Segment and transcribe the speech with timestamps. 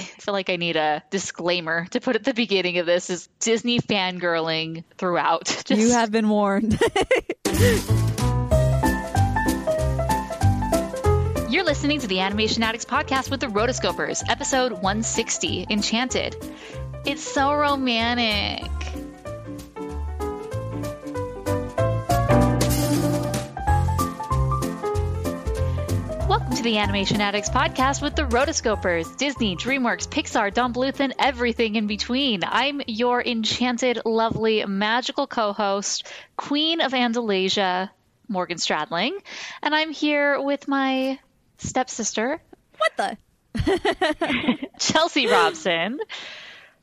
[0.00, 3.80] feel like I need a disclaimer to put at the beginning of this is Disney
[3.80, 5.44] fangirling throughout.
[5.64, 5.70] Just...
[5.80, 6.80] You have been warned.
[11.50, 16.36] You're listening to the Animation Addicts podcast with the Rotoscopers, episode 160, Enchanted.
[17.04, 18.79] It's so romantic.
[26.50, 31.14] Welcome to the Animation Addicts podcast with the Rotoscopers, Disney, DreamWorks, Pixar, Don Bluth, and
[31.16, 32.40] everything in between.
[32.42, 37.90] I'm your enchanted, lovely, magical co host, Queen of Andalasia,
[38.26, 39.12] Morgan Stradling,
[39.62, 41.20] and I'm here with my
[41.58, 42.42] stepsister.
[42.78, 43.16] What
[43.54, 44.68] the?
[44.80, 46.00] Chelsea Robson.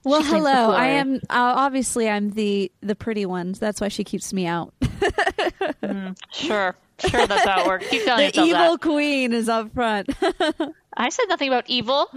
[0.05, 0.71] Well, she hello.
[0.71, 3.51] I am uh, obviously I'm the the pretty one.
[3.51, 4.73] That's why she keeps me out.
[4.81, 7.27] mm, sure, sure.
[7.27, 7.87] That's how it works.
[7.89, 8.81] Keep telling the evil that.
[8.81, 10.09] queen is up front.
[10.97, 12.09] I said nothing about evil.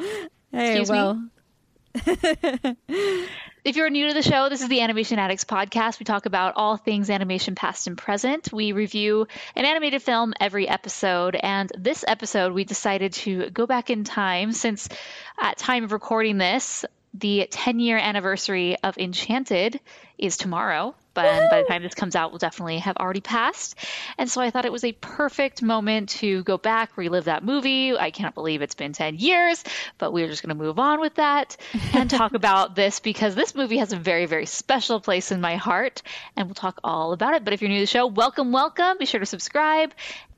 [0.52, 1.28] Hey, Excuse well.
[3.62, 6.00] If you're new to the show, this is the Animation Addicts podcast.
[6.00, 8.50] We talk about all things animation past and present.
[8.50, 13.90] We review an animated film every episode, and this episode we decided to go back
[13.90, 14.88] in time since
[15.38, 19.78] at time of recording this, the 10 year anniversary of Enchanted
[20.16, 20.94] is tomorrow.
[21.22, 23.76] But by the time this comes out, will definitely have already passed.
[24.18, 27.96] And so I thought it was a perfect moment to go back, relive that movie.
[27.96, 29.62] I can't believe it's been 10 years,
[29.98, 31.56] but we're just going to move on with that
[31.92, 35.56] and talk about this because this movie has a very, very special place in my
[35.56, 36.02] heart.
[36.36, 37.44] And we'll talk all about it.
[37.44, 38.98] But if you're new to the show, welcome, welcome.
[38.98, 39.92] Be sure to subscribe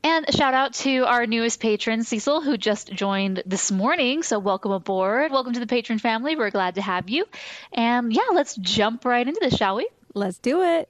[0.05, 4.23] and a shout out to our newest patron, Cecil, who just joined this morning.
[4.23, 5.31] So, welcome aboard.
[5.31, 6.35] Welcome to the patron family.
[6.35, 7.27] We're glad to have you.
[7.73, 9.89] And yeah, let's jump right into this, shall we?
[10.15, 10.89] Let's do it.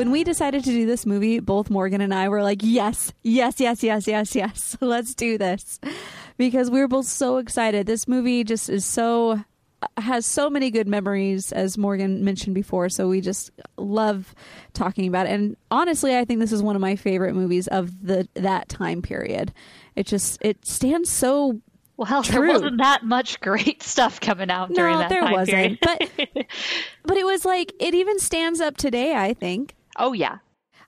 [0.00, 3.60] when we decided to do this movie, both Morgan and I were like, yes, yes,
[3.60, 5.78] yes, yes, yes, yes, let's do this.
[6.40, 7.86] Because we were both so excited.
[7.86, 9.44] This movie just is so
[9.96, 14.34] has so many good memories as Morgan mentioned before so we just love
[14.74, 18.06] talking about it and honestly I think this is one of my favorite movies of
[18.06, 19.54] the that time period
[19.96, 21.62] it just it stands so
[22.00, 22.32] well, True.
[22.32, 25.80] there wasn't that much great stuff coming out during no, that there time wasn't.
[25.82, 26.08] period.
[26.24, 26.46] but
[27.04, 29.14] but it was like it even stands up today.
[29.14, 29.74] I think.
[29.98, 30.38] Oh yeah.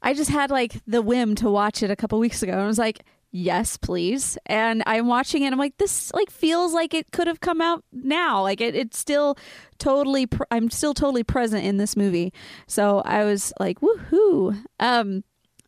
[0.01, 2.67] I just had like the whim to watch it a couple weeks ago and I
[2.67, 4.39] was like, yes, please.
[4.47, 5.53] And I'm watching it.
[5.53, 8.43] I'm like, this like feels like it could have come out now.
[8.43, 9.37] Like it, it's still
[9.79, 12.33] totally, I'm still totally present in this movie.
[12.67, 14.63] So I was like, woohoo.
[14.79, 15.25] Um,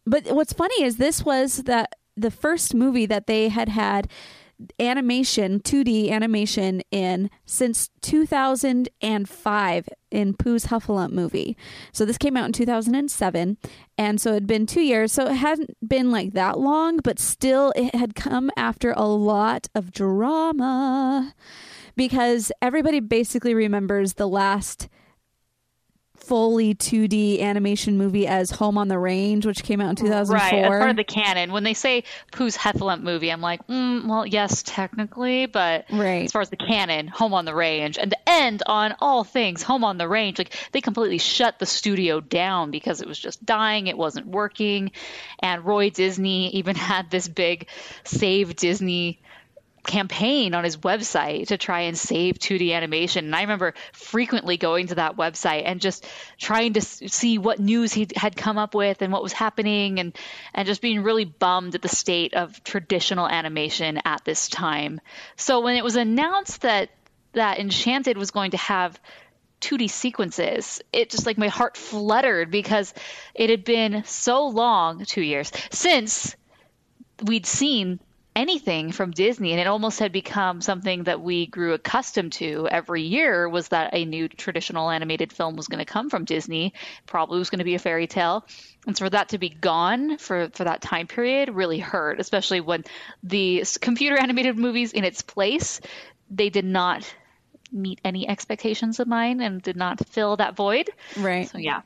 [0.07, 4.09] but what's funny is this was that the first movie that they had had
[4.79, 11.57] animation, 2D animation in since 2005 in Pooh's Heffalump movie.
[11.93, 13.57] So this came out in 2007.
[13.99, 15.13] And so it had been two years.
[15.13, 19.69] So it hadn't been like that long, but still it had come after a lot
[19.75, 21.35] of drama
[21.97, 24.89] because everybody basically remembers the last
[26.27, 30.35] fully 2D animation movie as Home on the Range, which came out in 2004.
[30.35, 31.53] Right, as part of the canon.
[31.53, 36.25] When they say Pooh's Heffalump movie, I'm like, mm, well, yes, technically, but right.
[36.25, 39.63] as far as the canon, Home on the Range, and the end on all things
[39.63, 43.45] Home on the Range, like they completely shut the studio down because it was just
[43.45, 44.91] dying, it wasn't working,
[45.41, 47.69] and Roy Disney even had this big
[48.05, 49.21] Save Disney
[49.87, 53.27] campaign on his website to try and save 2D animation.
[53.27, 56.07] And I remember frequently going to that website and just
[56.39, 60.17] trying to see what news he had come up with and what was happening and
[60.53, 65.01] and just being really bummed at the state of traditional animation at this time.
[65.37, 66.91] So when it was announced that
[67.33, 68.99] that Enchanted was going to have
[69.61, 72.95] 2D sequences, it just like my heart fluttered because
[73.35, 76.37] it had been so long, 2 years since
[77.23, 78.01] we'd seen
[78.37, 83.03] anything from Disney, and it almost had become something that we grew accustomed to every
[83.03, 83.49] year.
[83.49, 86.75] Was that a new traditional animated film was going to come from Disney?
[87.07, 88.47] Probably was going to be a fairy tale,
[88.87, 92.61] and so for that to be gone for for that time period really hurt, especially
[92.61, 92.85] when
[93.23, 95.81] the computer animated movies in its place
[96.31, 97.15] they did not
[97.73, 100.91] meet any expectations of mine and did not fill that void.
[101.17, 101.49] Right.
[101.49, 101.83] So yeah.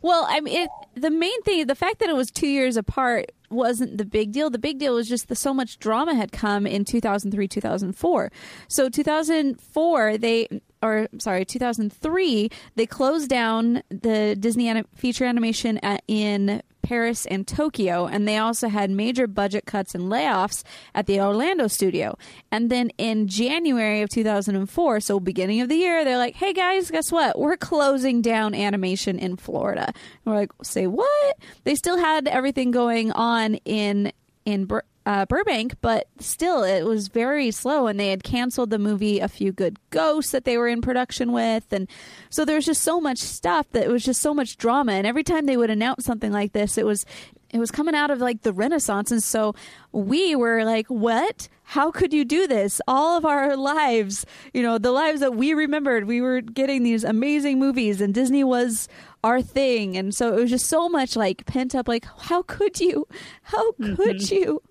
[0.00, 3.32] Well, I mean, it, the main thing, the fact that it was two years apart
[3.50, 4.50] wasn't the big deal.
[4.50, 8.32] The big deal was just that so much drama had come in 2003, 2004.
[8.68, 10.48] So 2004, they
[10.82, 17.46] or sorry, 2003, they closed down the Disney anim- feature animation at, in Paris and
[17.48, 20.62] Tokyo, and they also had major budget cuts and layoffs
[20.94, 22.16] at the Orlando studio.
[22.52, 26.90] And then in January of 2004, so beginning of the year, they're like, "Hey guys,
[26.90, 27.38] guess what?
[27.38, 29.94] We're closing down animation in Florida." And
[30.26, 34.12] we're like, "Say what?" They still had everything going on in
[34.44, 34.66] in
[35.06, 37.86] uh, Burbank, but still, it was very slow.
[37.86, 41.32] And they had canceled the movie A Few Good Ghosts that they were in production
[41.32, 41.72] with.
[41.72, 41.88] And
[42.28, 44.92] so there was just so much stuff that it was just so much drama.
[44.92, 47.06] And every time they would announce something like this, it was.
[47.50, 49.12] It was coming out of like the Renaissance.
[49.12, 49.54] And so
[49.92, 51.48] we were like, what?
[51.62, 52.80] How could you do this?
[52.88, 57.04] All of our lives, you know, the lives that we remembered, we were getting these
[57.04, 58.88] amazing movies, and Disney was
[59.26, 59.96] our thing.
[59.96, 63.08] And so it was just so much like pent up, like, how could you?
[63.42, 64.34] How could mm-hmm.
[64.34, 64.62] you?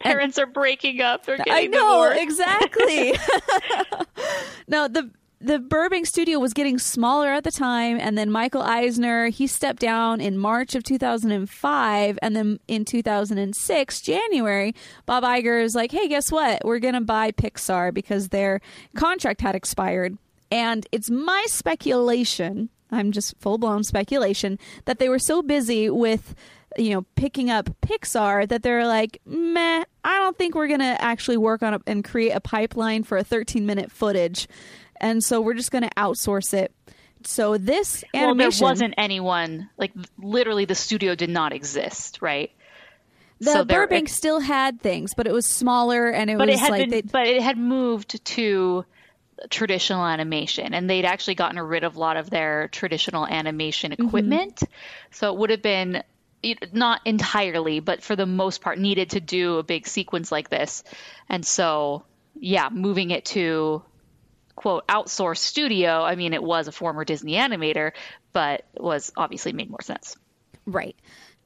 [0.00, 1.24] Parents and, are breaking up.
[1.24, 2.22] They're getting I know, divorced.
[2.22, 3.14] exactly.
[4.68, 9.28] no, the the Burbank studio was getting smaller at the time, and then Michael Eisner
[9.28, 15.74] he stepped down in March of 2005, and then in 2006 January, Bob Iger is
[15.74, 16.64] like, "Hey, guess what?
[16.64, 18.60] We're gonna buy Pixar because their
[18.94, 20.18] contract had expired."
[20.50, 26.34] And it's my speculation I'm just full blown speculation that they were so busy with
[26.76, 31.36] you know picking up Pixar that they're like, meh, I don't think we're gonna actually
[31.36, 34.48] work on it and create a pipeline for a 13 minute footage,
[35.00, 36.72] and so we're just gonna outsource it.
[37.24, 42.50] So this animation, well, there wasn't anyone like literally the studio did not exist, right?
[43.40, 46.60] The so Burbank still had things, but it was smaller and it but was it
[46.60, 48.84] had like been, but it had moved to
[49.50, 54.06] traditional animation and they'd actually gotten rid of a lot of their traditional animation mm-hmm.
[54.06, 54.72] equipment mm-hmm.
[55.10, 56.02] so it would have been
[56.72, 60.84] not entirely but for the most part needed to do a big sequence like this
[61.28, 62.04] and so
[62.34, 63.82] yeah moving it to
[64.54, 67.92] quote outsource studio i mean it was a former disney animator
[68.32, 70.16] but was obviously made more sense
[70.66, 70.96] right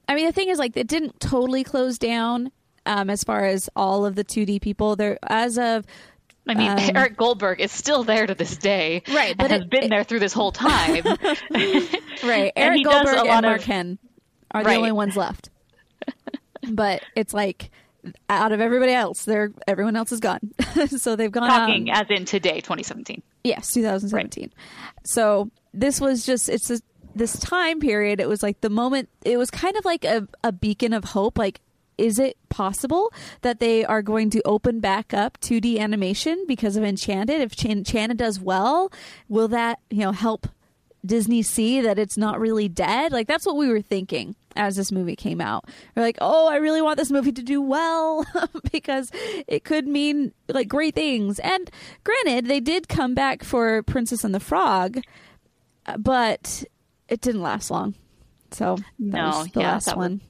[0.07, 2.51] i mean the thing is like it didn't totally close down
[2.85, 5.85] um, as far as all of the 2D people there as of
[6.47, 9.37] I mean, um, Eric Goldberg is still there to this day, right?
[9.37, 11.03] But has it, been it, there through this whole time,
[12.23, 12.51] right?
[12.55, 13.99] Eric Goldberg and Mark of, Henn
[14.51, 14.73] are right.
[14.73, 15.49] the only ones left.
[16.71, 17.69] but it's like
[18.27, 20.39] out of everybody else, they're everyone else is gone.
[20.87, 23.21] so they've gone talking um, as in today, 2017.
[23.43, 24.43] Yes, 2017.
[24.43, 24.53] Right.
[25.03, 26.79] So this was just it's a,
[27.13, 28.19] this time period.
[28.19, 29.09] It was like the moment.
[29.23, 31.37] It was kind of like a, a beacon of hope.
[31.37, 31.61] Like
[32.01, 36.83] is it possible that they are going to open back up 2D animation because of
[36.83, 37.39] Enchanted?
[37.41, 38.91] If Enchanted does well,
[39.29, 40.47] will that you know help
[41.05, 43.11] Disney see that it's not really dead?
[43.11, 45.65] Like that's what we were thinking as this movie came out.
[45.95, 48.25] We're like, oh, I really want this movie to do well
[48.71, 49.11] because
[49.47, 51.39] it could mean like great things.
[51.39, 51.69] And
[52.03, 54.99] granted, they did come back for Princess and the Frog,
[55.85, 56.63] uh, but
[57.07, 57.93] it didn't last long.
[58.51, 60.21] So that no, was the yeah, last one.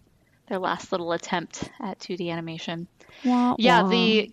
[0.51, 2.89] Their last little attempt at 2D animation.
[3.23, 3.87] Wah, yeah, wah.
[3.87, 4.31] the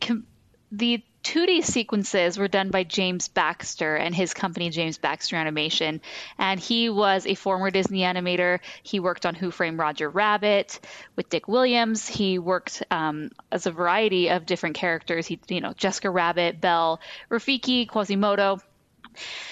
[0.73, 6.01] the 2D sequences were done by James Baxter and his company, James Baxter Animation.
[6.37, 8.59] And he was a former Disney animator.
[8.83, 10.81] He worked on Who Framed Roger Rabbit
[11.15, 12.09] with Dick Williams.
[12.09, 15.25] He worked um, as a variety of different characters.
[15.25, 17.01] He, you know, Jessica Rabbit, Belle,
[17.31, 18.59] Rafiki, Quasimodo.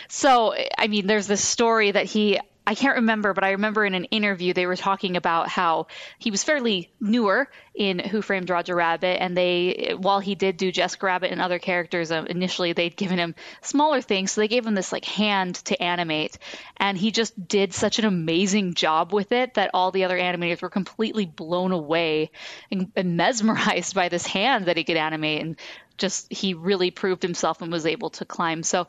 [0.09, 3.95] So, I mean, there's this story that he I can't remember, but I remember in
[3.95, 5.87] an interview they were talking about how
[6.19, 10.73] he was fairly newer in Who Framed Roger Rabbit, and they, while he did do
[10.73, 14.67] Jessica Rabbit and other characters, uh, initially they'd given him smaller things, so they gave
[14.67, 16.39] him this like hand to animate,
[16.77, 20.61] and he just did such an amazing job with it that all the other animators
[20.61, 22.31] were completely blown away
[22.73, 25.57] and, and mesmerized by this hand that he could animate, and
[25.97, 28.63] just he really proved himself and was able to climb.
[28.63, 28.87] So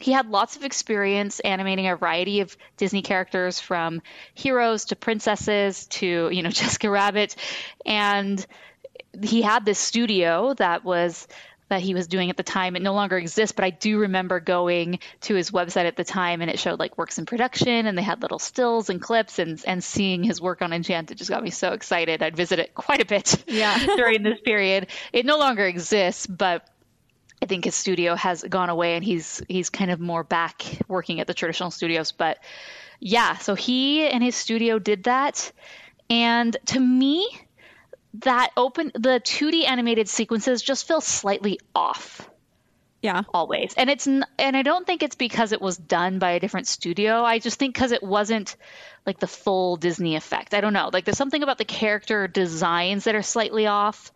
[0.00, 4.02] he had lots of experience animating a variety of Disney characters from
[4.34, 7.36] heroes to princesses to, you know, Jessica Rabbit.
[7.84, 8.44] And
[9.22, 11.26] he had this studio that was
[11.68, 12.76] that he was doing at the time.
[12.76, 16.40] It no longer exists, but I do remember going to his website at the time
[16.40, 19.62] and it showed like works in production and they had little stills and clips and
[19.66, 22.22] and seeing his work on Enchanted just got me so excited.
[22.22, 23.78] I'd visit it quite a bit yeah.
[23.96, 24.88] during this period.
[25.12, 26.68] It no longer exists, but
[27.42, 31.20] I think his studio has gone away and he's he's kind of more back working
[31.20, 32.12] at the traditional studios.
[32.12, 32.38] But
[33.00, 35.52] yeah, so he and his studio did that.
[36.08, 37.28] And to me,
[38.20, 42.28] that open the 2D animated sequences just feel slightly off.
[43.02, 43.22] Yeah.
[43.32, 43.72] always.
[43.76, 46.66] And it's n- and I don't think it's because it was done by a different
[46.66, 47.22] studio.
[47.22, 48.56] I just think because it wasn't
[49.04, 50.54] like the full Disney effect.
[50.54, 50.90] I don't know.
[50.92, 54.12] Like there's something about the character designs that are slightly off.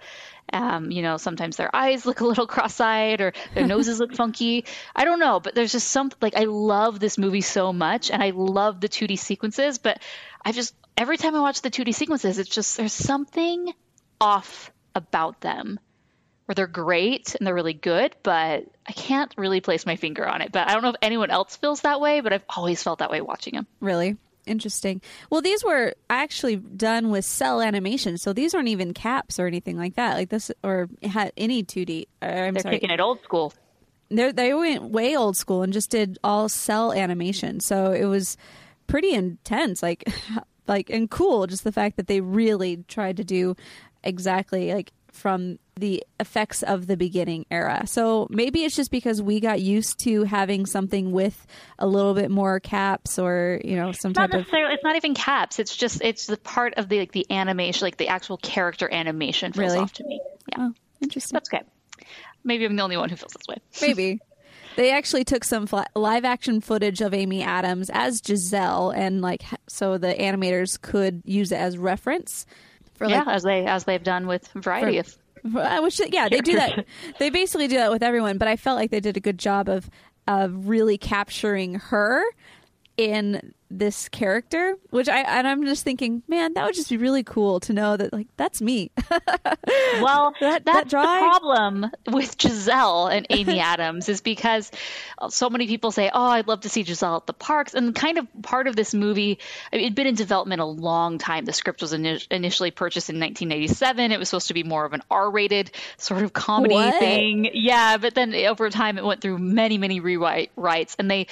[0.53, 4.65] Um, you know, sometimes their eyes look a little cross-eyed or their noses look funky.
[4.97, 8.21] I don't know, but there's just something like I love this movie so much and
[8.21, 10.03] I love the 2D sequences, but
[10.45, 13.73] I just every time I watch the 2D sequences, it's just there's something
[14.21, 15.79] off about them
[16.47, 20.43] where they're great and they're really good, but I can't really place my finger on
[20.43, 20.51] it.
[20.51, 23.11] But I don't know if anyone else feels that way, but I've always felt that
[23.11, 23.69] way watching them.
[23.79, 24.17] Really?
[24.47, 25.01] Interesting.
[25.31, 29.79] Well, these were actually done with cel animation, so these aren't even CAPS or anything
[29.79, 30.15] like that.
[30.15, 32.07] Like this, or had any 2D.
[32.21, 32.75] uh, I'm They're sorry.
[32.77, 33.53] taking it old school.
[34.09, 37.61] They're, they went way old school and just did all cel animation.
[37.61, 38.37] So it was
[38.89, 40.03] pretty intense, like,
[40.67, 41.47] like and cool.
[41.47, 43.55] Just the fact that they really tried to do
[44.03, 47.83] exactly like from the effects of the beginning era.
[47.87, 51.47] So maybe it's just because we got used to having something with
[51.79, 54.75] a little bit more CAPS or you know some Not type of necessarily.
[54.75, 55.59] It's not even CAPS.
[55.59, 59.53] It's just it's the part of the like the animation, like the actual character animation
[59.53, 59.79] feels Really?
[59.79, 60.21] off to me.
[60.49, 61.35] Yeah, oh, interesting.
[61.35, 61.65] that's okay.
[62.45, 63.57] Maybe I'm the only one who feels this way.
[63.83, 64.21] Maybe.
[64.77, 69.43] They actually took some fl- live action footage of Amy Adams as Giselle, and like
[69.67, 72.47] so the animators could use it as reference
[73.01, 76.43] for yeah, as they as they've done with a variety For- of Which yeah, they
[76.43, 76.85] do that.
[77.19, 78.37] They basically do that with everyone.
[78.37, 79.89] But I felt like they did a good job of
[80.29, 82.23] of really capturing her
[83.01, 84.75] in this character.
[84.91, 87.97] Which I and I'm just thinking, man, that would just be really cool to know
[87.97, 88.91] that like that's me.
[90.03, 94.71] Well, That- that that's the problem with Giselle and Amy Adams is because
[95.29, 98.19] so many people say, "Oh, I'd love to see Giselle at the parks," and kind
[98.19, 99.39] of part of this movie,
[99.73, 101.45] I mean, it'd been in development a long time.
[101.45, 104.11] The script was ini- initially purchased in 1987.
[104.13, 106.99] It was supposed to be more of an R-rated sort of comedy What?
[106.99, 107.51] thing.
[107.53, 111.27] Yeah, but then over time, it went through many, many rewrites, and they.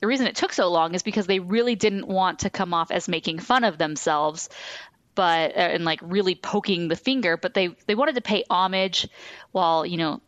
[0.00, 2.90] The reason it took so long is because they really didn't want to come off
[2.90, 4.48] as making fun of themselves
[5.14, 9.06] but uh, and like really poking the finger but they they wanted to pay homage
[9.52, 10.20] while you know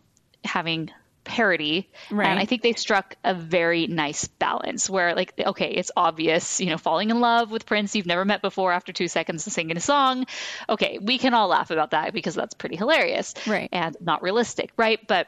[0.44, 0.90] having
[1.24, 2.28] parody Right.
[2.28, 6.66] and i think they struck a very nice balance where like okay it's obvious you
[6.70, 9.76] know falling in love with prince you've never met before after two seconds of singing
[9.76, 10.24] a song
[10.68, 13.68] okay we can all laugh about that because that's pretty hilarious Right.
[13.72, 15.26] and not realistic right but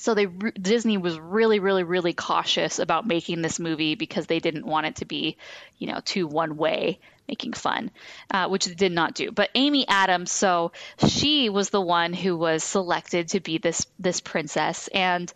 [0.00, 4.66] so they Disney was really really really cautious about making this movie because they didn't
[4.66, 5.36] want it to be
[5.78, 7.90] you know too one way making fun
[8.32, 10.72] uh, which they did not do but Amy Adams so
[11.06, 15.32] she was the one who was selected to be this this princess and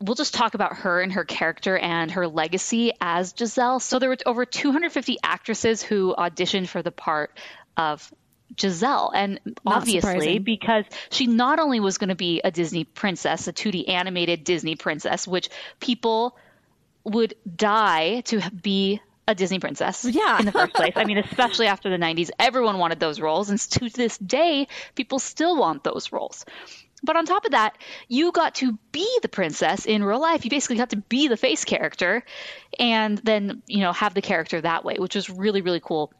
[0.00, 3.80] we'll just talk about her and her character and her legacy as Giselle.
[3.80, 7.38] So there were over 250 actresses who auditioned for the part
[7.76, 8.10] of
[8.58, 9.12] Giselle.
[9.14, 10.42] And Not obviously, surprising.
[10.42, 14.76] because she not only was going to be a Disney princess, a 2D animated Disney
[14.76, 15.48] princess, which
[15.80, 16.36] people
[17.04, 20.38] would die to be a Disney princess Yeah.
[20.38, 20.92] in the first place.
[20.96, 23.50] I mean, especially after the 90s, everyone wanted those roles.
[23.50, 26.44] And to this day, people still want those roles.
[27.02, 27.78] But on top of that,
[28.08, 30.44] you got to be the princess in real life.
[30.44, 32.22] You basically got to be the face character
[32.78, 36.12] and then, you know, have the character that way, which was really, really cool.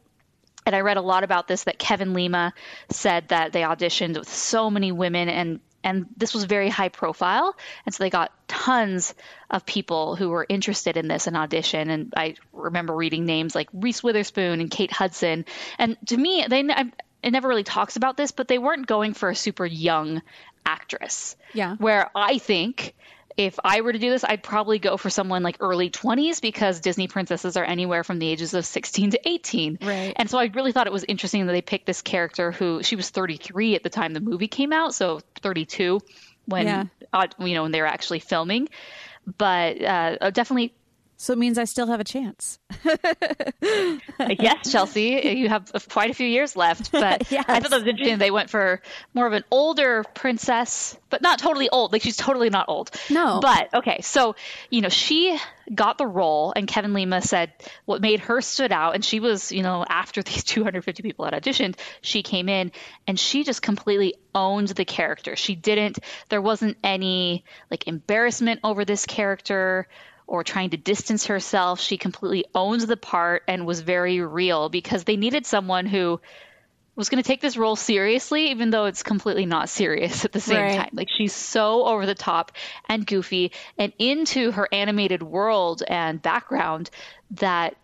[0.67, 2.53] And I read a lot about this that Kevin Lima
[2.91, 7.57] said that they auditioned with so many women and and this was very high profile.
[7.87, 9.15] And so they got tons
[9.49, 11.89] of people who were interested in this and audition.
[11.89, 15.47] And i remember reading names like reese witherspoon and kate hudson.
[15.79, 19.15] And to me they I, it never really talks about this but they weren't going
[19.15, 20.23] for a super young
[20.67, 21.37] actress.
[21.55, 21.77] Yeah.
[21.77, 22.95] where i think
[23.41, 26.81] if I were to do this, I'd probably go for someone like early 20s because
[26.81, 29.79] Disney princesses are anywhere from the ages of 16 to 18.
[29.81, 30.13] Right.
[30.15, 32.97] And so I really thought it was interesting that they picked this character who she
[32.97, 36.01] was 33 at the time the movie came out, so 32
[36.45, 36.85] when Yeah.
[37.15, 38.69] uh, you know when they were actually filming.
[39.39, 40.75] But uh, definitely
[41.21, 42.59] So it means I still have a chance.
[43.63, 46.91] yes, Chelsea, you have quite a few years left.
[46.93, 47.45] But Yes.
[47.47, 48.17] I thought that was interesting.
[48.17, 48.81] They went for
[49.13, 51.93] more of an older princess, but not totally old.
[51.93, 52.91] Like she's totally not old.
[53.11, 53.41] No.
[53.43, 54.35] But okay, so
[54.71, 55.39] you know she
[55.75, 57.53] got the role, and Kevin Lima said
[57.85, 61.35] what made her stood out, and she was you know after these 250 people had
[61.35, 62.73] auditioned, she came in
[63.07, 65.37] and she just completely owned the character.
[65.37, 65.99] She didn't.
[66.31, 69.87] There wasn't any like embarrassment over this character
[70.31, 71.81] or trying to distance herself.
[71.81, 76.21] She completely owns the part and was very real because they needed someone who
[76.95, 80.41] was going to take this role seriously, even though it's completely not serious at the
[80.41, 80.77] same Right.
[80.77, 80.91] time.
[80.93, 82.53] Like she's so over the top
[82.89, 86.91] and goofy and into her animated world and background
[87.33, 87.75] that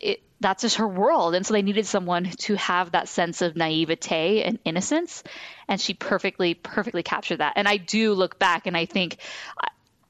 [0.00, 3.56] it that's just her world and so they needed someone to have that sense of
[3.56, 5.24] naivete and innocence
[5.66, 9.16] and she perfectly perfectly captured that and i do look back and i think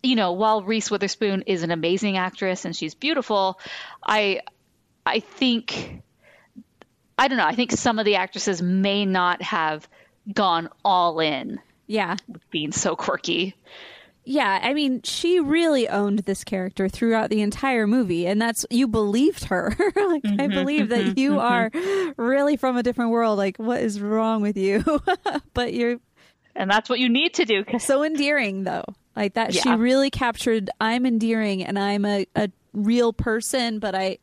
[0.02, 3.58] you know, while Reese Witherspoon is an amazing actress and she's beautiful,
[4.02, 4.42] I
[5.04, 6.02] I think
[7.18, 7.46] I don't know.
[7.46, 9.88] I think some of the actresses may not have
[10.32, 11.58] gone all in.
[11.86, 12.16] Yeah.
[12.50, 13.56] Being so quirky.
[14.24, 18.86] Yeah, I mean, she really owned this character throughout the entire movie, and that's you
[18.86, 19.74] believed her.
[19.78, 22.18] like, mm-hmm, I believe that mm-hmm, you mm-hmm.
[22.18, 23.38] are really from a different world.
[23.38, 24.84] Like, what is wrong with you?
[25.54, 25.96] but you're,
[26.54, 27.64] and that's what you need to do.
[27.78, 28.84] So endearing, though,
[29.18, 29.54] like that.
[29.54, 29.62] Yeah.
[29.62, 30.70] She really captured.
[30.80, 34.18] I'm endearing, and I'm a, a real person, but I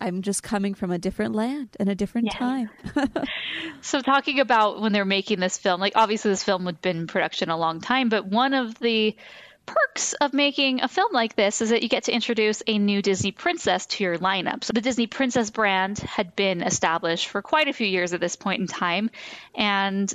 [0.00, 2.38] I'm just coming from a different land and a different yeah.
[2.38, 2.70] time.
[3.80, 7.06] so, talking about when they're making this film, like obviously this film had been in
[7.06, 9.16] production a long time, but one of the
[9.66, 13.02] perks of making a film like this is that you get to introduce a new
[13.02, 14.64] Disney princess to your lineup.
[14.64, 18.36] So, the Disney Princess brand had been established for quite a few years at this
[18.36, 19.10] point in time,
[19.54, 20.12] and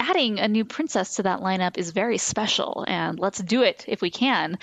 [0.00, 4.00] adding a new princess to that lineup is very special, and let's do it if
[4.00, 4.58] we can.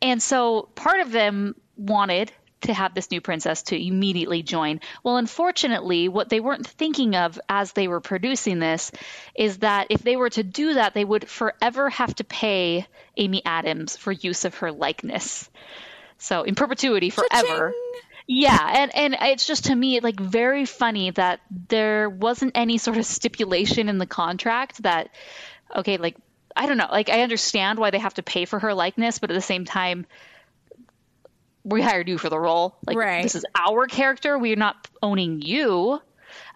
[0.00, 4.80] And so, part of them wanted to have this new princess to immediately join.
[5.04, 8.90] Well, unfortunately, what they weren't thinking of as they were producing this
[9.34, 13.42] is that if they were to do that, they would forever have to pay Amy
[13.44, 15.48] Adams for use of her likeness.
[16.18, 17.72] So, in perpetuity, forever.
[17.72, 18.02] Cha-ching!
[18.30, 22.98] Yeah, and and it's just to me like very funny that there wasn't any sort
[22.98, 25.08] of stipulation in the contract that
[25.74, 26.14] okay, like
[26.54, 29.30] I don't know, like I understand why they have to pay for her likeness, but
[29.30, 30.06] at the same time
[31.64, 32.76] we hired you for the role.
[32.86, 33.22] Like right.
[33.22, 34.38] this is our character.
[34.38, 35.98] We're not owning you.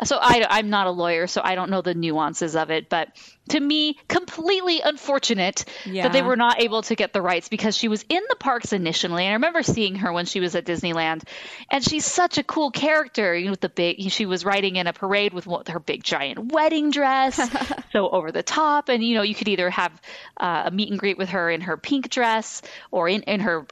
[0.05, 2.89] So I, I'm not a lawyer, so I don't know the nuances of it.
[2.89, 3.09] But
[3.51, 6.05] to me, completely unfortunate yeah.
[6.05, 8.73] that they were not able to get the rights because she was in the parks
[8.73, 9.25] initially.
[9.25, 11.23] And I remember seeing her when she was at Disneyland,
[11.71, 13.35] and she's such a cool character.
[13.35, 16.53] You know, with the big, she was riding in a parade with her big giant
[16.53, 17.41] wedding dress,
[17.93, 18.89] so over the top.
[18.89, 19.93] And you know, you could either have
[20.37, 23.67] uh, a meet and greet with her in her pink dress or in in her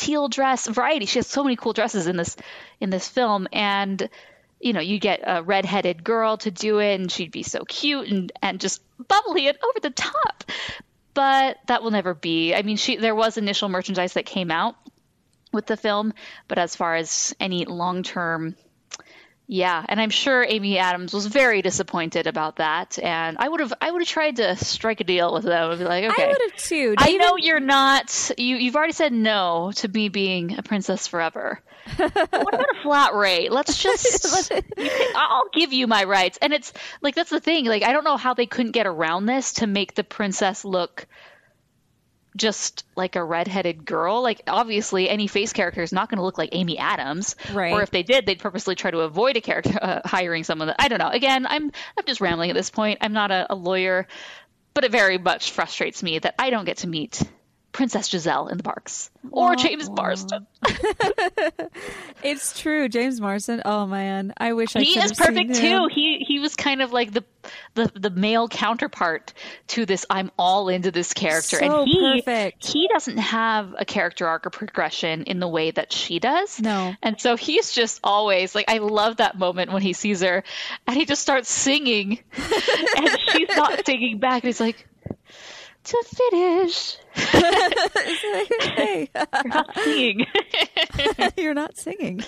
[0.00, 1.06] teal dress variety.
[1.06, 2.36] She has so many cool dresses in this
[2.80, 4.08] in this film, and
[4.60, 8.08] you know, you get a redheaded girl to do it, and she'd be so cute
[8.08, 10.44] and and just bubbly and over the top.
[11.14, 12.54] But that will never be.
[12.54, 14.76] I mean, she there was initial merchandise that came out
[15.52, 16.12] with the film,
[16.46, 18.54] but as far as any long term
[19.52, 23.72] yeah, and I'm sure Amy Adams was very disappointed about that, and I would have
[23.80, 26.28] I would have tried to strike a deal with them and be like, okay, I
[26.28, 26.94] would have too.
[26.96, 27.18] I even...
[27.18, 31.60] know you're not you you've already said no to me being a princess forever.
[31.96, 33.50] what about a flat rate?
[33.50, 34.52] Let's just
[35.16, 37.64] I'll give you my rights, and it's like that's the thing.
[37.64, 41.08] Like I don't know how they couldn't get around this to make the princess look
[42.36, 44.22] just like a redheaded girl.
[44.22, 47.36] Like obviously, any face character is not going to look like Amy Adams.
[47.52, 47.72] Right.
[47.72, 50.76] Or if they did, they'd purposely try to avoid a character uh, hiring someone that
[50.78, 51.10] I don't know.
[51.10, 52.98] Again, I'm I'm just rambling at this point.
[53.00, 54.06] I'm not a, a lawyer,
[54.74, 57.22] but it very much frustrates me that I don't get to meet
[57.72, 60.46] Princess Giselle in the parks or James Marsden.
[62.22, 63.62] it's true, James Marsden.
[63.64, 65.88] Oh man, I wish I he is perfect too.
[65.90, 67.24] He he was kind of like the,
[67.74, 69.32] the the male counterpart
[69.68, 70.04] to this.
[70.10, 72.66] I'm all into this character, so and he perfect.
[72.66, 76.60] he doesn't have a character arc or progression in the way that she does.
[76.60, 80.42] No, and so he's just always like I love that moment when he sees her
[80.88, 82.18] and he just starts singing,
[82.96, 84.88] and she's not singing back, and he's like
[85.84, 86.96] to finish.
[87.14, 89.10] hey.
[89.14, 90.26] You're not singing.
[91.36, 92.24] You're not singing.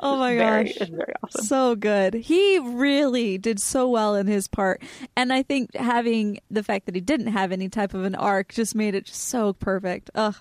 [0.00, 0.76] oh my very, gosh.
[0.76, 1.44] It's very awesome.
[1.44, 2.14] So good.
[2.14, 4.82] He really did so well in his part.
[5.16, 8.52] And I think having the fact that he didn't have any type of an arc
[8.52, 10.10] just made it just so perfect.
[10.14, 10.36] Ugh.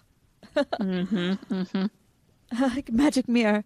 [0.56, 1.86] mm-hmm, mm-hmm.
[2.60, 3.64] Like magic mirror.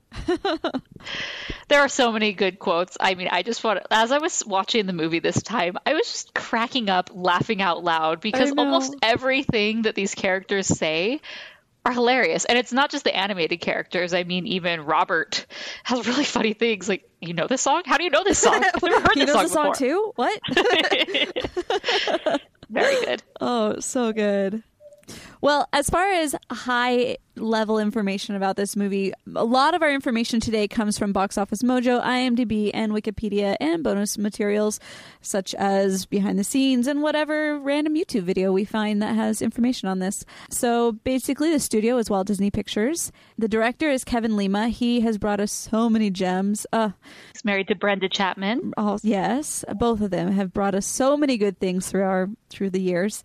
[1.68, 2.98] there are so many good quotes.
[3.00, 6.08] I mean, I just want as I was watching the movie this time, I was
[6.08, 11.22] just cracking up, laughing out loud because almost everything that these characters say
[11.86, 12.46] are hilarious.
[12.46, 14.14] And it's not just the animated characters.
[14.14, 15.46] I mean, even Robert
[15.84, 17.84] has really funny things like, you know this song?
[17.86, 18.64] How do you know this song?
[18.64, 20.12] I've never heard you this know song, the song too?
[20.16, 20.40] What?
[22.70, 23.24] Very good.
[23.42, 24.64] Oh, so good.
[25.42, 30.40] Well, as far as high level information about this movie, a lot of our information
[30.40, 34.80] today comes from Box Office Mojo, IMDb, and Wikipedia, and bonus materials
[35.22, 39.88] such as behind the scenes and whatever random YouTube video we find that has information
[39.88, 40.26] on this.
[40.50, 43.12] So basically, the studio is Walt Disney Pictures.
[43.38, 44.68] The director is Kevin Lima.
[44.70, 46.68] He has brought us so many gems.
[46.74, 46.90] Uh,
[47.34, 48.74] He's married to Brenda Chapman.
[48.78, 52.72] Oh, yes, both of them have brought us so many good things through our through
[52.72, 53.24] the years.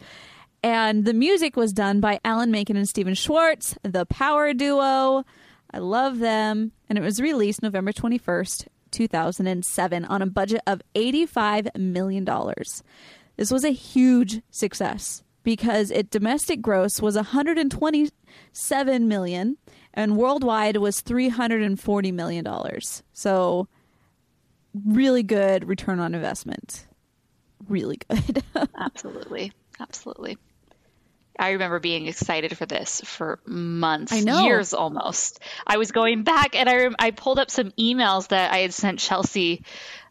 [0.65, 5.23] And the music was done by Alan Menken and Stephen Schwartz, the power duo.
[5.71, 6.73] I love them.
[6.89, 12.27] And it was released November 21st, 2007, on a budget of $85 million.
[13.37, 15.23] This was a huge success.
[15.43, 19.59] because it domestic gross was 127 million
[19.93, 23.03] and worldwide was 340 million dollars.
[23.13, 23.69] So
[24.87, 26.87] really good return on investment.
[27.69, 28.43] Really good.
[28.79, 29.53] Absolutely.
[29.79, 30.39] Absolutely.
[31.39, 35.41] I remember being excited for this for months, years almost.
[35.67, 38.73] I was going back and I, rem- I pulled up some emails that I had
[38.73, 39.65] sent Chelsea.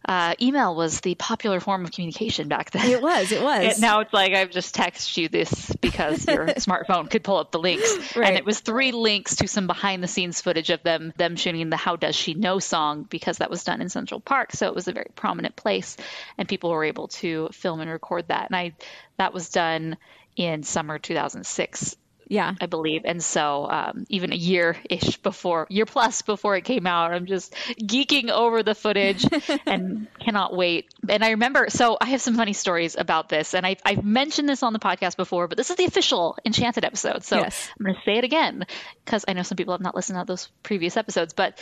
[0.06, 2.90] Uh, email was the popular form of communication back then.
[2.90, 3.78] It was, it was.
[3.78, 7.52] It- now it's like I've just texted you this because your smartphone could pull up
[7.54, 8.28] the links, Right.
[8.28, 11.70] and it was three links to some behind the scenes footage of them them shooting
[11.70, 14.76] the "How Does She Know" song because that was done in Central Park, so it
[14.76, 15.96] was a very prominent place,
[16.38, 18.48] and people were able to film and record that.
[18.48, 18.74] And I
[19.18, 19.96] that was done
[20.36, 21.96] in summer 2006
[22.28, 22.54] yeah.
[22.60, 23.02] I believe.
[23.06, 27.26] And so, um, even a year ish before, year plus before it came out, I'm
[27.26, 29.26] just geeking over the footage
[29.66, 30.94] and cannot wait.
[31.08, 34.50] And I remember, so I have some funny stories about this, and I, I've mentioned
[34.50, 37.24] this on the podcast before, but this is the official Enchanted episode.
[37.24, 37.70] So Yes.
[37.80, 38.66] I'm going to say it again
[39.06, 41.60] because I know some people have not listened to those previous episodes, but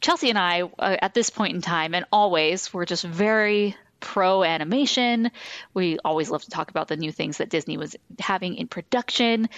[0.00, 4.42] Chelsea and I, uh, at this point in time, and always, were just very pro
[4.42, 5.30] animation.
[5.74, 9.48] We always love to talk about the new things that Disney was having in production.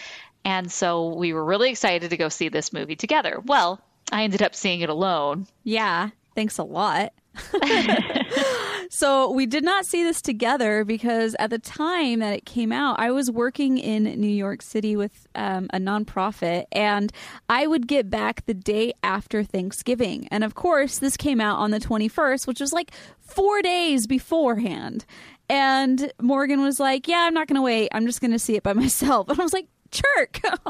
[0.44, 3.40] And so we were really excited to go see this movie together.
[3.44, 5.46] Well, I ended up seeing it alone.
[5.64, 6.10] Yeah.
[6.34, 7.12] Thanks a lot.
[8.90, 12.98] so we did not see this together because at the time that it came out,
[12.98, 17.12] I was working in New York City with um, a nonprofit, and
[17.48, 20.28] I would get back the day after Thanksgiving.
[20.30, 25.04] And of course, this came out on the 21st, which was like four days beforehand.
[25.48, 27.88] And Morgan was like, "Yeah, I'm not going to wait.
[27.92, 30.40] I'm just going to see it by myself." And I was like, Chirk.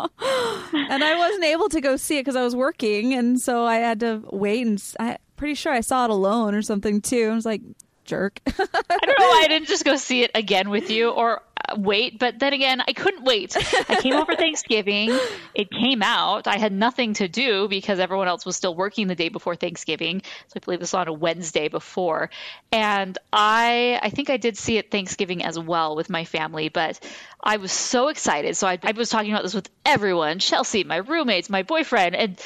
[0.75, 3.77] and I wasn't able to go see it because I was working, and so I
[3.77, 4.67] had to wait.
[4.67, 7.31] And I pretty sure I saw it alone or something too.
[7.33, 7.63] I was like,
[8.05, 8.39] jerk.
[8.47, 11.75] I don't know why I didn't just go see it again with you or uh,
[11.77, 13.57] wait, but then again, I couldn't wait.
[13.89, 15.11] I came over Thanksgiving.
[15.53, 16.47] It came out.
[16.47, 20.23] I had nothing to do because everyone else was still working the day before Thanksgiving.
[20.47, 22.31] So I believe this was on a Wednesday before.
[22.71, 27.01] And I I think I did see it Thanksgiving as well with my family, but
[27.43, 28.57] I was so excited.
[28.57, 32.41] So I, I was talking about this with everyone, Chelsea, my roommates, my boyfriend, and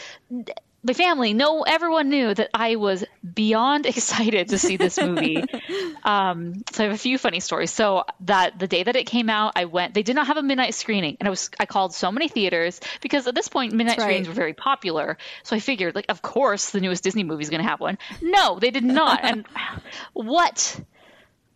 [0.87, 5.42] my family no everyone knew that i was beyond excited to see this movie
[6.05, 9.29] um, so i have a few funny stories so that the day that it came
[9.29, 11.92] out i went they did not have a midnight screening and i was i called
[11.92, 14.05] so many theaters because at this point midnight right.
[14.05, 17.51] screenings were very popular so i figured like of course the newest disney movie is
[17.51, 19.44] going to have one no they did not and
[20.12, 20.81] what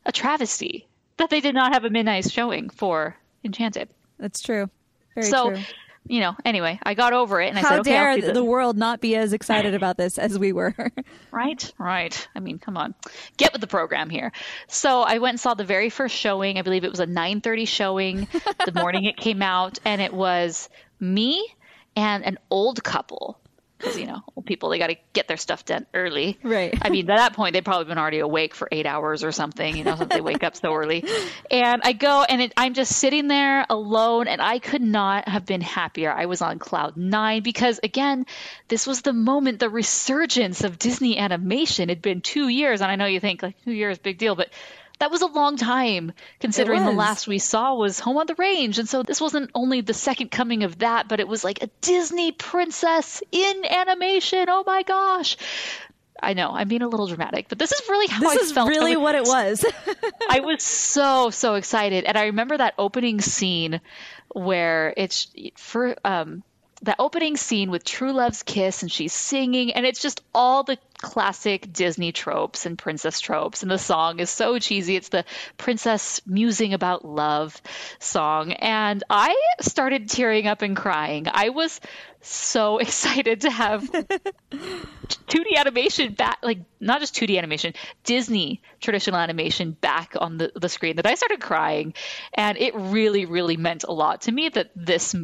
[0.04, 0.88] a travesty
[1.18, 3.88] that they did not have a midnight showing for enchanted
[4.18, 4.68] That's true.
[5.14, 5.60] Very so true.
[6.06, 8.76] You know anyway i got over it and i said okay dare the, the world
[8.76, 10.74] not be as excited about this as we were?
[11.32, 12.28] Right, right.
[12.34, 12.94] I mean, come on,
[13.36, 14.32] get with the program here.
[14.66, 16.58] So I went and saw the very first showing.
[16.58, 18.28] I believe it was a 9:30 showing
[18.66, 21.46] the morning it came out, and it was me
[21.96, 23.39] and an old couple.
[23.80, 26.38] Because you know, old people they got to get their stuff done early.
[26.42, 26.76] Right.
[26.82, 29.76] I mean, by that point they've probably been already awake for eight hours or something.
[29.76, 31.04] You know, since they wake up so early.
[31.50, 35.46] And I go and it, I'm just sitting there alone, and I could not have
[35.46, 36.12] been happier.
[36.12, 38.26] I was on cloud nine because again,
[38.68, 41.90] this was the moment, the resurgence of Disney animation.
[41.90, 44.50] It'd been two years, and I know you think like two years, big deal, but
[45.00, 48.78] that was a long time considering the last we saw was Home on the Range.
[48.78, 51.68] And so this wasn't only the second coming of that, but it was like a
[51.80, 54.46] Disney princess in animation.
[54.48, 55.36] Oh my gosh.
[56.22, 58.52] I know I'm being a little dramatic, but this is really how this I is
[58.52, 58.68] felt.
[58.68, 59.64] Really was- what it was.
[60.28, 63.80] I was so so excited, and I remember that opening scene
[64.34, 66.42] where it's for um
[66.82, 70.78] that opening scene with True Love's kiss, and she's singing, and it's just all the
[70.96, 74.96] classic Disney tropes and princess tropes, and the song is so cheesy.
[74.96, 75.24] It's the
[75.58, 77.60] princess musing about love
[77.98, 81.26] song, and I started tearing up and crying.
[81.30, 81.80] I was
[82.22, 89.72] so excited to have 2D animation back, like not just 2D animation, Disney traditional animation
[89.72, 91.94] back on the, the screen that I started crying.
[92.34, 95.14] And it really, really meant a lot to me that this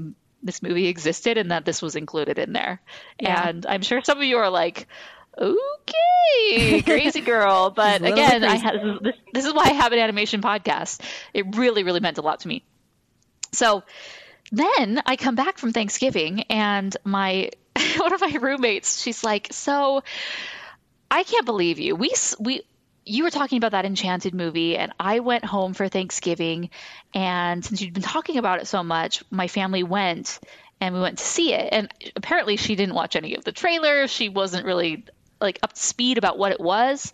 [0.42, 2.80] this movie existed and that this was included in there.
[3.20, 3.48] Yeah.
[3.48, 4.86] And I'm sure some of you are like,
[5.38, 7.70] okay, crazy girl.
[7.70, 9.98] But She's a little bit again, I had, this, this is why I have an
[9.98, 11.00] animation podcast.
[11.34, 12.64] It really, really meant a lot to me.
[13.52, 13.82] So
[14.52, 17.50] then I come back from Thanksgiving and my
[17.96, 20.02] one of my roommates, she's like, "So
[21.10, 21.96] I can't believe you.
[21.96, 22.62] We we
[23.06, 26.70] you were talking about that enchanted movie and I went home for Thanksgiving
[27.14, 30.40] and since you'd been talking about it so much, my family went
[30.80, 31.68] and we went to see it.
[31.72, 34.10] And apparently she didn't watch any of the trailers.
[34.10, 35.04] She wasn't really
[35.40, 37.12] like up to speed about what it was.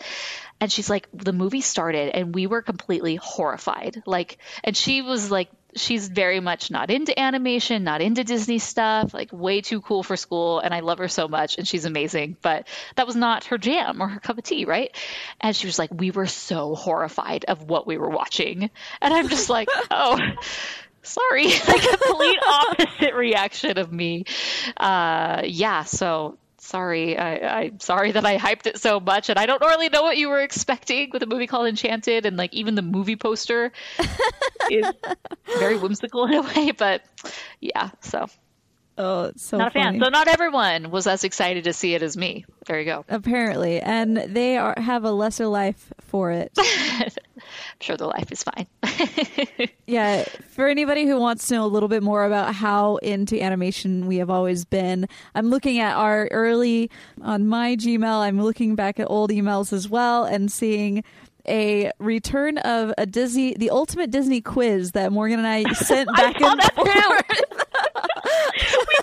[0.60, 4.02] And she's like, the movie started and we were completely horrified.
[4.06, 9.14] Like, and she was like, she's very much not into animation, not into Disney stuff,
[9.14, 10.58] like way too cool for school.
[10.60, 12.36] And I love her so much and she's amazing.
[12.42, 14.96] But that was not her jam or her cup of tea, right?
[15.40, 18.70] And she was like, we were so horrified of what we were watching.
[19.00, 20.18] And I'm just like, oh.
[21.04, 24.24] Sorry, like complete opposite reaction of me.
[24.76, 26.38] Uh, yeah, so
[26.72, 27.18] sorry.
[27.18, 30.16] I, am sorry that I hyped it so much, and I don't really know what
[30.16, 33.72] you were expecting with a movie called Enchanted, and like even the movie poster
[34.70, 34.86] is
[35.58, 36.70] very whimsical in a way.
[36.70, 37.02] But
[37.60, 38.26] yeah, so
[39.02, 39.98] Oh, it's so not a funny.
[39.98, 40.00] fan.
[40.00, 42.44] So not everyone was as excited to see it as me.
[42.66, 43.04] There you go.
[43.08, 46.52] Apparently, and they are have a lesser life for it.
[46.56, 47.10] I'm
[47.80, 48.66] sure the life is fine.
[49.86, 54.06] yeah, for anybody who wants to know a little bit more about how into animation
[54.06, 58.20] we have always been, I'm looking at our early on my Gmail.
[58.20, 61.02] I'm looking back at old emails as well and seeing
[61.48, 66.40] a return of a Disney, the ultimate Disney quiz that Morgan and I sent back
[66.40, 66.86] and forth.
[66.86, 66.92] we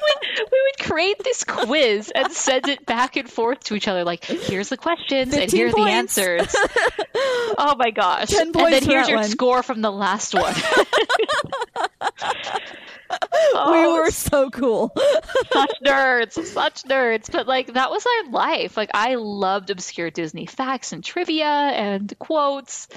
[0.02, 4.04] would we would create this quiz and send it back and forth to each other.
[4.04, 6.54] Like, here's the questions and here are the answers.
[7.58, 8.34] oh my gosh!
[8.34, 9.30] And then here's your one.
[9.30, 10.54] score from the last one.
[13.12, 13.18] we
[13.56, 14.96] Oh, were so cool.
[15.52, 17.32] such nerds, such nerds.
[17.32, 18.78] But like that was our life.
[18.78, 22.88] Like I loved obscure Disney facts and trivia and quotes.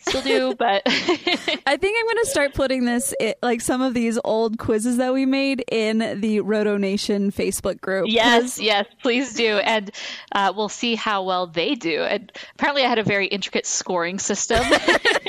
[0.00, 3.92] Still do, but I think I'm going to start putting this, i like some of
[3.92, 8.06] these old quizzes that we made, in the Roto Nation Facebook group.
[8.08, 9.90] yes, yes, please do, and
[10.32, 12.02] uh, we'll see how well they do.
[12.02, 14.64] And apparently, I had a very intricate scoring system.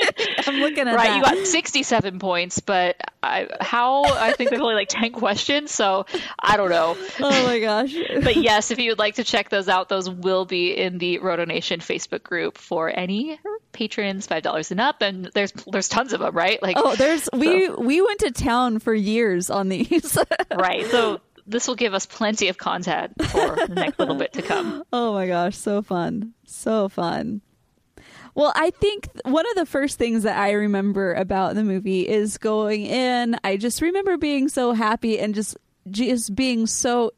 [0.62, 1.16] Looking at right, that.
[1.16, 4.04] you got 67 points, but I, how?
[4.04, 6.06] I think there's only like 10 questions, so
[6.38, 6.96] I don't know.
[7.20, 7.94] oh my gosh.
[8.22, 11.18] But yes, if you would like to check those out, those will be in the
[11.18, 13.38] Roto Nation Facebook group for any
[13.72, 15.02] patrons, five dollars and up.
[15.02, 16.62] And there's there's tons of them, right?
[16.62, 20.16] Like, Oh, there's we we went to town for years on these.
[20.54, 20.86] right.
[20.86, 24.84] So this will give us plenty of content for the next little bit to come.
[24.92, 26.34] oh my gosh, so fun.
[26.44, 27.40] So fun.
[28.34, 32.38] Well, I think one of the first things that I remember about the movie is
[32.38, 33.36] going in.
[33.44, 35.56] I just remember being so happy and just
[35.90, 37.12] just being so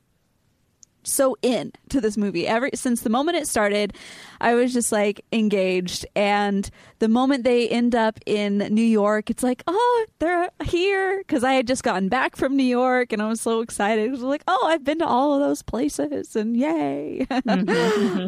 [1.06, 2.46] so in to this movie.
[2.46, 3.94] Ever since the moment it started,
[4.40, 6.06] I was just like engaged.
[6.16, 11.44] And the moment they end up in New York, it's like, oh, they're here because
[11.44, 14.06] I had just gotten back from New York and I was so excited.
[14.06, 17.26] It was like, oh, I've been to all of those places and yay.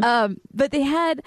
[0.03, 1.23] um, but they had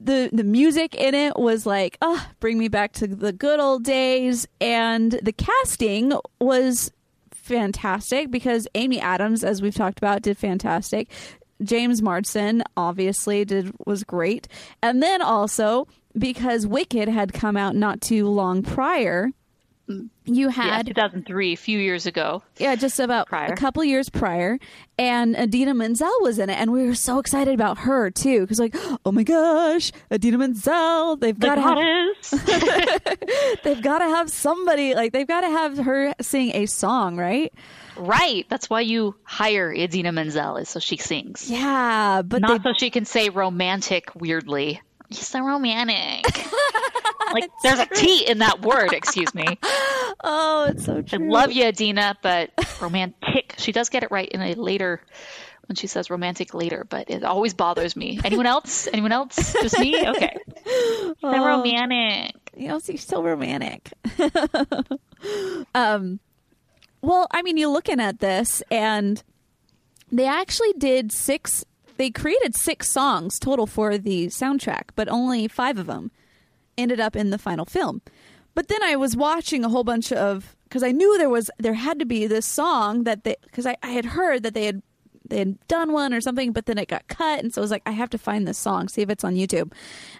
[0.00, 3.84] the the music in it was like, oh, bring me back to the good old
[3.84, 4.48] days.
[4.60, 6.90] And the casting was
[7.30, 11.10] fantastic because Amy Adams, as we've talked about, did fantastic.
[11.62, 14.48] James Marsden obviously did was great,
[14.82, 15.86] and then also
[16.18, 19.30] because Wicked had come out not too long prior,
[20.24, 22.42] you Yeah, had 2003, a few years ago.
[22.58, 23.52] yeah, just about Prior.
[23.52, 24.58] a couple years prior,
[24.98, 28.58] and Idina Menzel was in it, and we were so excited about her too, because
[28.60, 28.74] like,
[29.04, 31.78] oh my gosh, Idina Menzel, they've got to have,
[33.64, 37.52] they've got to have somebody like they've got to have her sing a song, right?
[37.96, 38.46] right.
[38.48, 41.50] That's why you hire Idina Menzel is so she sings.
[41.50, 44.80] Yeah, but Not they, so she can say romantic weirdly.
[45.10, 46.24] You're so romantic.
[47.32, 49.58] like there's a T in that word, excuse me.
[50.22, 51.24] oh, it's so true.
[51.24, 53.54] I love you, Idina, but romantic.
[53.58, 55.00] She does get it right in a later
[55.66, 58.18] when she says romantic later, but it always bothers me.
[58.24, 58.86] Anyone else?
[58.92, 59.52] Anyone else?
[59.60, 60.08] Just me?
[60.08, 60.36] Okay.
[61.20, 61.44] So Oh.
[61.46, 62.34] romantic.
[62.56, 63.90] you know, she's so romantic.
[65.74, 66.20] um,
[67.02, 69.22] well, I mean, you're looking at this, and
[70.12, 71.64] they actually did six.
[72.00, 76.10] They created six songs total for the soundtrack, but only five of them
[76.78, 78.00] ended up in the final film.
[78.54, 81.74] But then I was watching a whole bunch of because I knew there was there
[81.74, 84.80] had to be this song that they because I, I had heard that they had
[85.30, 87.70] they had done one or something, but then it got cut, and so I was
[87.70, 89.72] like, I have to find this song, see if it's on YouTube,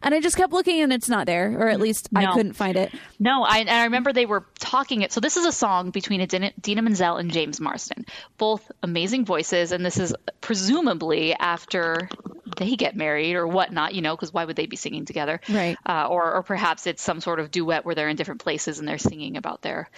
[0.02, 2.76] and I just kept looking, and it's not there, or at least I couldn't find
[2.76, 2.92] it.
[3.18, 5.12] No, I, I remember they were talking it.
[5.12, 8.06] So this is a song between Idina, Dina Menzel and James Marsden,
[8.38, 12.08] both amazing voices, and this is presumably after
[12.56, 15.40] they get married or whatnot, you know, because why would they be singing together?
[15.48, 15.76] Right.
[15.86, 18.88] Uh, or, or perhaps it's some sort of duet where they're in different places and
[18.88, 19.88] they're singing about their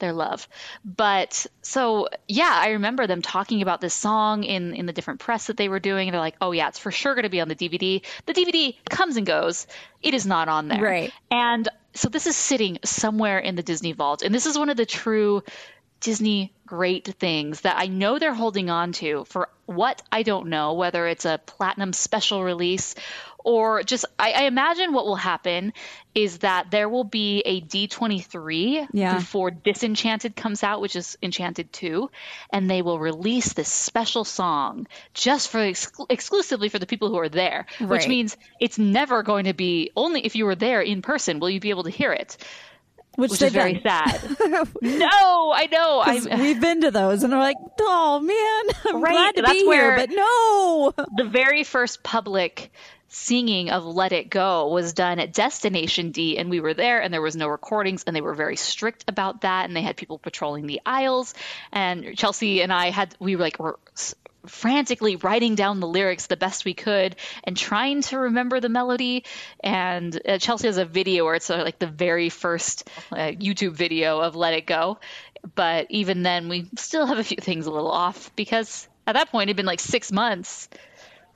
[0.00, 0.48] their love.
[0.84, 5.46] But so yeah, I remember them talking about this song in in the different press
[5.46, 7.48] that they were doing, they're like, "Oh yeah, it's for sure going to be on
[7.48, 9.66] the DVD." The DVD comes and goes;
[10.02, 10.82] it is not on there.
[10.82, 11.12] Right.
[11.30, 14.76] And so this is sitting somewhere in the Disney vault, and this is one of
[14.76, 15.42] the true
[16.00, 20.74] Disney great things that I know they're holding on to for what I don't know,
[20.74, 22.94] whether it's a platinum special release
[23.44, 25.72] or just I, I, imagine what will happen
[26.14, 29.14] is that there will be a D23 yeah.
[29.14, 32.10] before Disenchanted comes out, which is Enchanted 2,
[32.52, 37.18] and they will release this special song just for ex- exclusively for the people who
[37.18, 37.88] are there, right.
[37.88, 41.50] which means it's never going to be only if you were there in person will
[41.50, 42.36] you be able to hear it.
[43.16, 44.20] Which, which is very sad.
[44.80, 46.38] no, I know.
[46.38, 49.66] We've been to those, and we're like, oh man, I'm right, glad to that's be
[49.66, 50.94] where here, but no.
[51.16, 52.70] The very first public
[53.10, 57.12] singing of Let It Go was done at Destination D, and we were there, and
[57.12, 60.18] there was no recordings, and they were very strict about that, and they had people
[60.18, 61.34] patrolling the aisles,
[61.72, 63.78] and Chelsea and I had we were like were
[64.46, 69.24] frantically writing down the lyrics the best we could and trying to remember the melody.
[69.62, 73.72] And uh, Chelsea has a video where it's uh, like the very first uh, YouTube
[73.72, 74.98] video of Let It Go.
[75.54, 79.30] But even then, we still have a few things a little off because at that
[79.30, 80.68] point, it had been like six months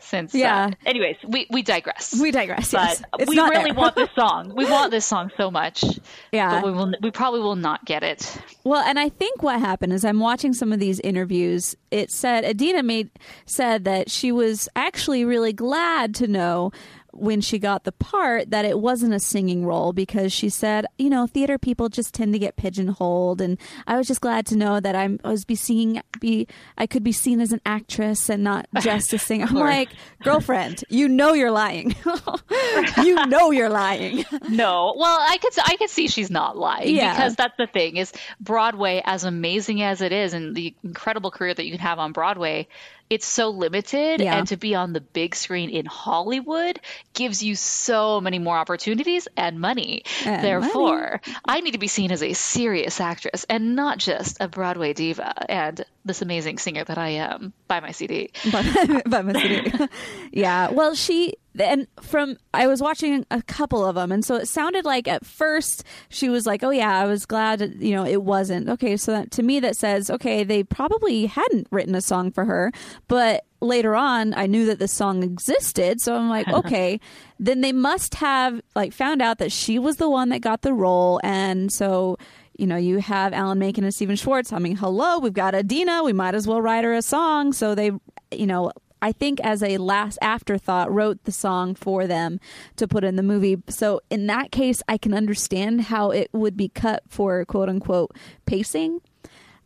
[0.05, 0.35] since.
[0.35, 0.67] Yeah.
[0.67, 2.15] Uh, anyways, we, we digress.
[2.21, 2.71] We digress.
[2.73, 3.29] But yes.
[3.29, 4.55] We really want this song.
[4.55, 5.85] We want this song so much.
[6.33, 6.61] Yeah.
[6.61, 6.93] But we will.
[7.03, 8.37] We probably will not get it.
[8.65, 11.77] Well, and I think what happened is I'm watching some of these interviews.
[11.91, 13.11] It said Idina made
[13.47, 16.73] said that she was actually really glad to know
[17.17, 21.09] when she got the part that it wasn't a singing role because she said, you
[21.11, 24.81] know, theater people just tend to get pigeonholed, and I was just glad to know
[24.81, 26.47] that I'm I was be seeing be
[26.77, 29.47] I could be seen as an actress and not just a singer.
[29.49, 29.91] I'm like,
[30.23, 31.95] girlfriend, you know you're lying.
[33.03, 34.25] you know you're lying.
[34.49, 37.13] No, well, I could I could see she's not lying Yeah.
[37.15, 41.55] because that's the thing is Broadway, as amazing as it is, and the incredible career
[41.55, 42.69] that you can have on Broadway,
[43.11, 44.39] it's so limited, Yeah.
[44.39, 46.81] and to be on the big screen in Hollywood
[47.13, 50.05] gives you so many more opportunities and money.
[50.25, 54.49] And Therefore, I need to be seen as a serious actress and not just a
[54.49, 58.31] Broadway diva and this amazing singer that I am by my CD.
[58.51, 59.73] by, by my city.
[60.33, 60.71] yeah.
[60.71, 64.85] Well, she and from I was watching a couple of them, and so it sounded
[64.85, 68.69] like at first she was like, "Oh yeah, I was glad you know it wasn't."
[68.69, 72.45] Okay, so that to me that says okay, they probably hadn't written a song for
[72.45, 72.73] her,
[73.09, 77.01] but later on I knew that the song existed, so I'm like, okay,
[77.39, 80.73] then they must have like found out that she was the one that got the
[80.73, 82.19] role, and so
[82.59, 84.51] you know, you have Alan Menken and Stephen Schwartz.
[84.51, 86.05] humming hello, we've got Idina.
[86.05, 87.53] We might as well write her a song.
[87.53, 87.91] So they,
[88.31, 88.71] you know,
[89.05, 92.41] I think as a last afterthought, wrote the song for them
[92.77, 93.63] to put in the movie.
[93.69, 98.17] So in that case, I can understand how it would be cut for quote unquote
[98.47, 99.03] pacing.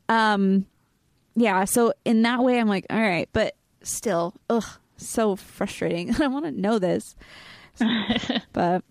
[0.09, 0.67] Um,
[1.37, 1.65] yeah.
[1.67, 6.15] So in that way, I'm like, all right, but still, ugh, so frustrating.
[6.21, 7.15] I want to know this,
[8.53, 8.83] but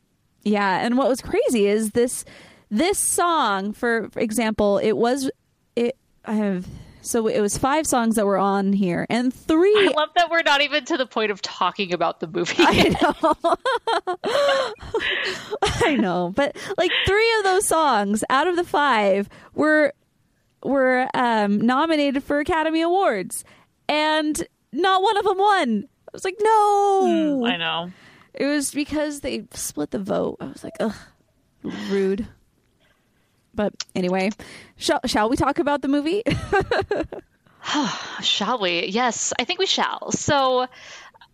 [0.43, 0.85] yeah.
[0.85, 2.23] And what was crazy is this
[2.69, 5.31] this song for, for example it was
[5.75, 6.67] it i have
[7.07, 10.43] so it was five songs that were on here and three I love that we're
[10.43, 12.55] not even to the point of talking about the movie.
[12.59, 13.55] I know.
[15.85, 19.93] I know, but like three of those songs out of the five were
[20.63, 23.43] were um, nominated for Academy Awards,
[23.87, 25.83] and not one of them won.
[26.07, 27.45] I was like, no.
[27.45, 27.91] I know.
[28.33, 30.37] It was because they split the vote.
[30.39, 30.95] I was like, ugh,
[31.63, 32.27] rude.
[33.57, 34.29] But anyway,
[34.77, 36.23] shall shall we talk about the movie?
[38.21, 38.85] Shall we?
[38.85, 40.11] Yes, I think we shall.
[40.11, 40.67] So,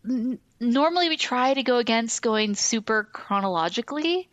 [0.09, 4.29] n- normally we try to go against going super chronologically,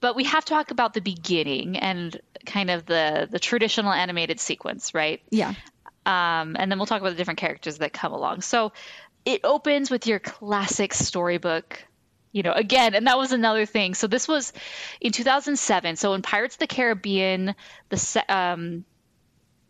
[0.00, 4.40] but we have to talk about the beginning and kind of the the traditional animated
[4.40, 5.22] sequence, right?
[5.30, 5.54] yeah.
[6.06, 8.40] Um, and then we'll talk about the different characters that come along.
[8.40, 8.72] So,
[9.24, 11.84] it opens with your classic storybook.
[12.34, 13.94] You know, again, and that was another thing.
[13.94, 14.52] So this was
[15.00, 15.94] in 2007.
[15.94, 17.54] So in Pirates of the Caribbean,
[17.90, 18.84] the se- um,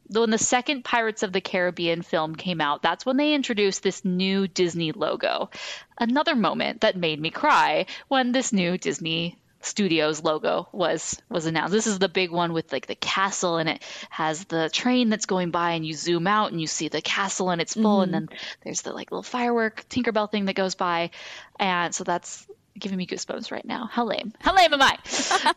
[0.08, 4.02] when the second Pirates of the Caribbean film came out, that's when they introduced this
[4.02, 5.50] new Disney logo.
[5.98, 11.72] Another moment that made me cry when this new Disney Studios logo was was announced.
[11.72, 15.26] This is the big one with like the castle and it has the train that's
[15.26, 18.12] going by and you zoom out and you see the castle and it's full and
[18.12, 18.26] mm-hmm.
[18.26, 21.10] then there's the like little firework Tinkerbell thing that goes by.
[21.58, 22.46] And so that's
[22.78, 23.88] giving me goosebumps right now.
[23.90, 24.32] How lame.
[24.40, 24.98] How lame am I?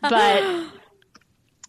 [0.00, 0.70] but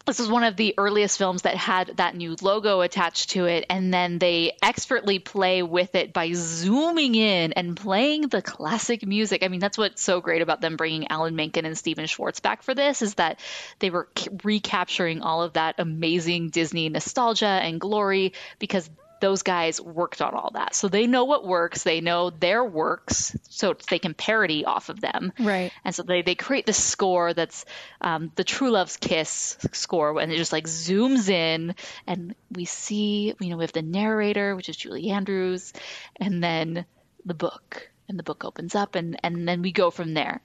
[0.10, 3.64] this was one of the earliest films that had that new logo attached to it
[3.70, 9.44] and then they expertly play with it by zooming in and playing the classic music.
[9.44, 12.64] I mean that's what's so great about them bringing alan menken and stephen schwartz back
[12.64, 13.40] for this is that
[13.78, 14.08] they were
[14.44, 20.52] recapturing all of that amazing disney nostalgia and glory because those guys worked on all
[20.54, 20.76] that.
[20.76, 25.00] So they know what works, they know their works, so they can parody off of
[25.02, 25.34] them.
[25.40, 25.72] Right.
[25.84, 27.66] And so they, they create this score that's
[28.02, 31.76] um, the True Love's Kiss score, and it just like zooms in,
[32.08, 35.74] and we see, you know, we have the narrator, which is Julie Andrews,
[36.16, 36.86] and then
[37.26, 37.90] the book.
[38.08, 40.42] And the book opens up, and, and then we go from there.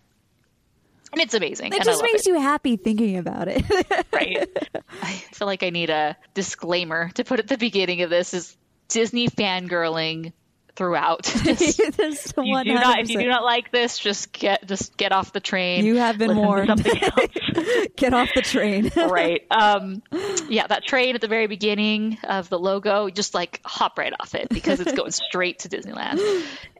[1.14, 1.72] And it's amazing.
[1.72, 2.30] It just makes it.
[2.30, 3.64] you happy thinking about it.
[4.12, 4.48] right.
[5.00, 8.56] I feel like I need a disclaimer to put at the beginning of this is
[8.88, 10.32] Disney fangirling
[10.76, 11.22] throughout.
[11.44, 15.32] Just, you do not, if you do not like this, just get just get off
[15.32, 15.84] the train.
[15.84, 16.82] You have been warned.
[17.96, 18.90] get off the train.
[18.96, 19.42] right.
[19.50, 20.02] Um,
[20.48, 24.34] yeah, that train at the very beginning of the logo, just like hop right off
[24.34, 26.20] it because it's going straight to Disneyland.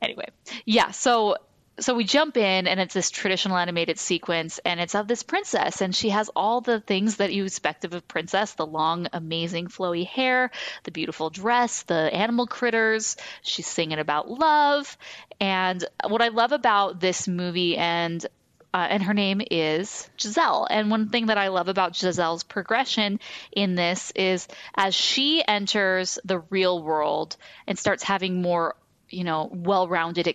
[0.03, 0.27] Anyway,
[0.65, 0.91] yeah.
[0.91, 1.37] So
[1.81, 5.81] so we jump in and it's this traditional animated sequence and it's of this princess
[5.81, 9.67] and she has all the things that you expect of a princess the long amazing
[9.67, 10.51] flowy hair
[10.85, 14.97] the beautiful dress the animal critters she's singing about love
[15.41, 18.27] and what i love about this movie and
[18.73, 20.67] uh, and her name is Giselle.
[20.69, 23.21] And one thing that I love about Giselle's progression
[23.53, 27.37] in this is as she enters the real world
[27.69, 28.75] and starts having more,
[29.09, 30.27] you know, well rounded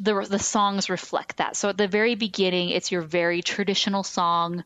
[0.00, 1.56] the the songs reflect that.
[1.56, 4.64] So at the very beginning, it's your very traditional song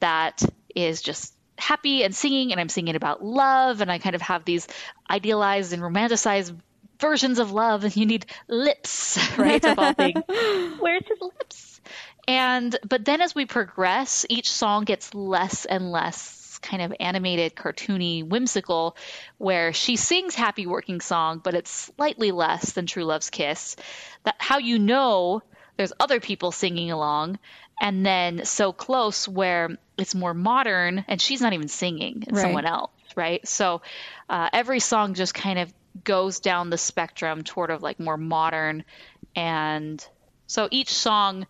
[0.00, 0.42] that
[0.74, 4.44] is just happy and singing, and I'm singing about love, and I kind of have
[4.44, 4.66] these
[5.08, 6.56] idealized and romanticized
[6.98, 9.64] versions of love, and you need lips, right?
[9.64, 10.22] of all things.
[10.78, 11.80] Where's his lips?
[12.28, 17.54] And but then as we progress, each song gets less and less kind of animated,
[17.54, 18.96] cartoony, whimsical,
[19.38, 23.76] where she sings Happy Working Song, but it's slightly less than True Love's Kiss.
[24.24, 25.42] That how you know
[25.76, 27.38] there's other people singing along,
[27.80, 32.42] and then so close where it's more modern and she's not even singing, it's right.
[32.42, 33.46] someone else, right?
[33.46, 33.82] So
[34.28, 35.72] uh, every song just kind of
[36.04, 38.84] goes down the spectrum toward of like more modern
[39.36, 40.04] and
[40.46, 41.46] so each song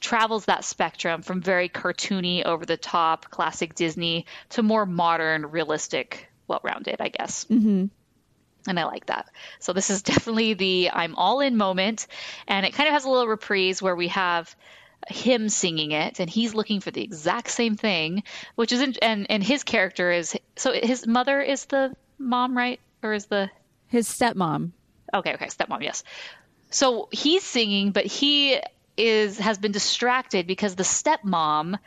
[0.00, 6.28] travels that spectrum from very cartoony, over the top, classic Disney to more modern, realistic,
[6.48, 7.44] well rounded, I guess.
[7.44, 7.86] Mm-hmm.
[8.68, 9.30] And I like that.
[9.60, 12.06] So this is definitely the I'm all in moment.
[12.48, 14.54] And it kind of has a little reprise where we have
[15.08, 18.22] him singing it and he's looking for the exact same thing,
[18.54, 22.80] which is, in, and, and his character is, so his mother is the mom, right?
[23.02, 23.50] Or is the.
[23.88, 24.72] His stepmom.
[25.14, 26.02] Okay, okay, stepmom, yes.
[26.70, 28.60] So he's singing, but he
[28.96, 31.78] is has been distracted because the stepmom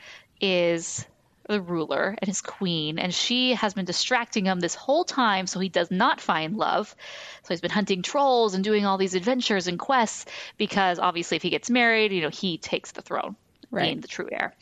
[0.41, 1.05] is
[1.47, 5.60] the ruler and his queen, and she has been distracting him this whole time so
[5.60, 6.95] he does not find love.
[7.43, 10.26] So he's been hunting trolls and doing all these adventures and quests
[10.57, 13.36] because obviously if he gets married, you know, he takes the throne,
[13.72, 13.86] right.
[13.86, 14.53] being the true heir.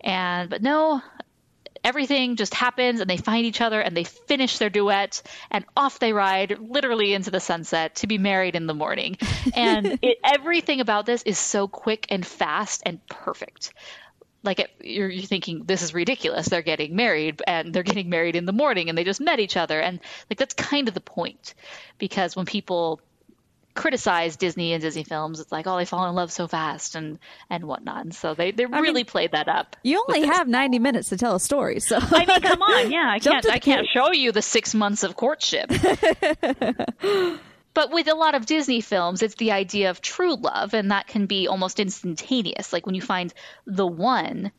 [0.00, 1.02] And but no,
[1.84, 5.98] everything just happens and they find each other and they finish their duet and off
[5.98, 9.16] they ride literally into the sunset to be married in the morning.
[9.54, 13.72] And it, everything about this is so quick and fast and perfect.
[14.44, 16.48] Like it, you're, you're thinking this is ridiculous.
[16.48, 19.56] They're getting married and they're getting married in the morning and they just met each
[19.56, 19.80] other.
[19.80, 21.54] And like that's kind of the point
[21.98, 23.00] because when people
[23.74, 25.40] criticize Disney and Disney films.
[25.40, 27.18] It's like, oh, they fall in love so fast and
[27.48, 28.04] and whatnot.
[28.04, 29.76] And so they they I really mean, played that up.
[29.82, 33.08] You only have ninety minutes to tell a story, so I mean, come on, yeah,
[33.10, 35.68] I can't I can't show you the six months of courtship.
[37.74, 41.06] but with a lot of Disney films, it's the idea of true love, and that
[41.06, 42.72] can be almost instantaneous.
[42.72, 43.32] Like when you find
[43.66, 44.52] the one,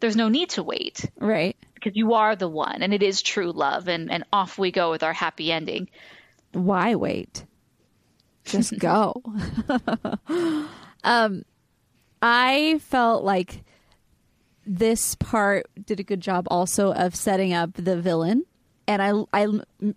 [0.00, 1.56] there's no need to wait, right?
[1.74, 4.90] Because you are the one, and it is true love, and and off we go
[4.90, 5.88] with our happy ending.
[6.52, 7.44] Why wait?
[8.46, 9.22] Just go.
[11.04, 11.44] um,
[12.22, 13.62] I felt like
[14.66, 18.44] this part did a good job also of setting up the villain.
[18.88, 19.48] And I, I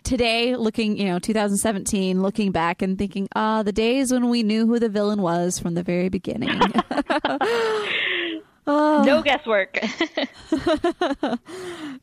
[0.03, 4.65] today looking, you know, 2017, looking back and thinking, ah, the days when we knew
[4.65, 6.59] who the villain was from the very beginning.
[8.67, 9.03] oh.
[9.05, 9.79] No guesswork.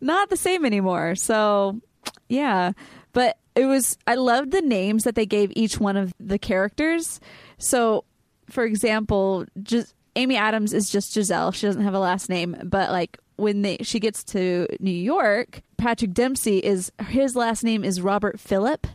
[0.01, 1.15] Not the same anymore.
[1.15, 1.81] So,
[2.29, 2.73] yeah.
[3.13, 7.21] But it was I loved the names that they gave each one of the characters.
[7.59, 8.05] So,
[8.51, 11.53] for example, just Amy Adams is just Giselle.
[11.53, 15.63] She doesn't have a last name, but like when they she gets to New York,
[15.79, 18.87] Patrick Dempsey is his last name is Robert Philip,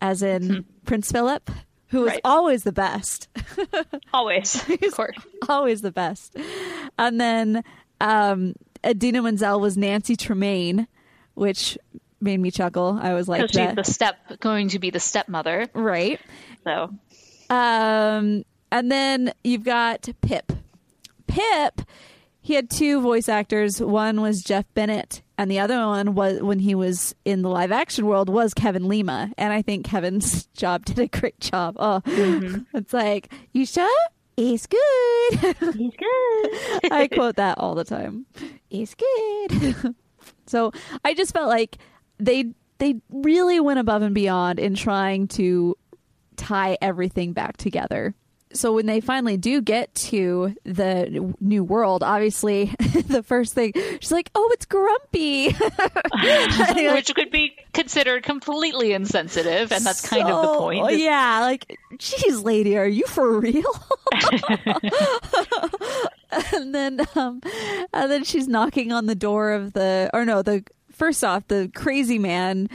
[0.00, 0.60] as in hmm.
[0.84, 1.50] Prince Philip,
[1.88, 2.20] who is right.
[2.24, 3.28] always the best.
[4.12, 5.16] always, of course,
[5.48, 6.36] always the best.
[6.98, 7.64] And then
[8.00, 10.88] um, Idina Menzel was Nancy Tremaine,
[11.34, 11.78] which
[12.24, 12.98] made me chuckle.
[13.00, 16.20] I was like, she's the step going to be the stepmother, right?
[16.64, 16.90] So,
[17.50, 20.52] um, and then you've got Pip.
[21.26, 21.82] Pip,
[22.40, 23.80] he had two voice actors.
[23.80, 27.72] One was Jeff Bennett, and the other one was when he was in the live
[27.72, 29.32] action world was Kevin Lima.
[29.38, 31.76] And I think Kevin's job did a great job.
[31.78, 32.62] Oh, mm-hmm.
[32.76, 33.88] it's like you sure
[34.36, 34.80] he's good.
[35.76, 36.92] He's good.
[36.92, 38.26] I quote that all the time.
[38.68, 39.94] He's good.
[40.46, 40.72] so
[41.04, 41.78] I just felt like
[42.18, 45.76] they they really went above and beyond in trying to
[46.36, 48.14] tie everything back together
[48.54, 52.66] so when they finally do get to the new world, obviously
[53.08, 55.52] the first thing she's like, "Oh, it's grumpy,"
[56.94, 60.98] which could be considered completely insensitive, and that's so, kind of the point.
[60.98, 63.64] Yeah, like, geez, lady, are you for real?
[66.52, 67.40] and then, um,
[67.92, 70.64] and then she's knocking on the door of the, or no, the
[70.94, 72.68] first off, the crazy man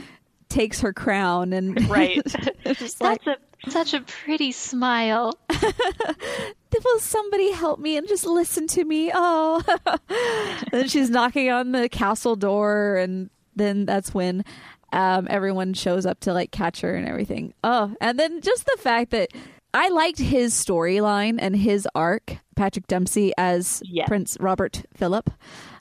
[0.48, 2.20] takes her crown and right.
[2.64, 3.36] that's like, a
[3.68, 5.38] such a pretty smile.
[6.84, 9.10] Will somebody help me and just listen to me?
[9.12, 9.62] Oh.
[10.70, 14.44] then she's knocking on the castle door, and then that's when
[14.92, 17.52] um, everyone shows up to like catch her and everything.
[17.62, 19.30] Oh, and then just the fact that
[19.74, 24.08] I liked his storyline and his arc, Patrick Dempsey as yes.
[24.08, 25.30] Prince Robert Philip.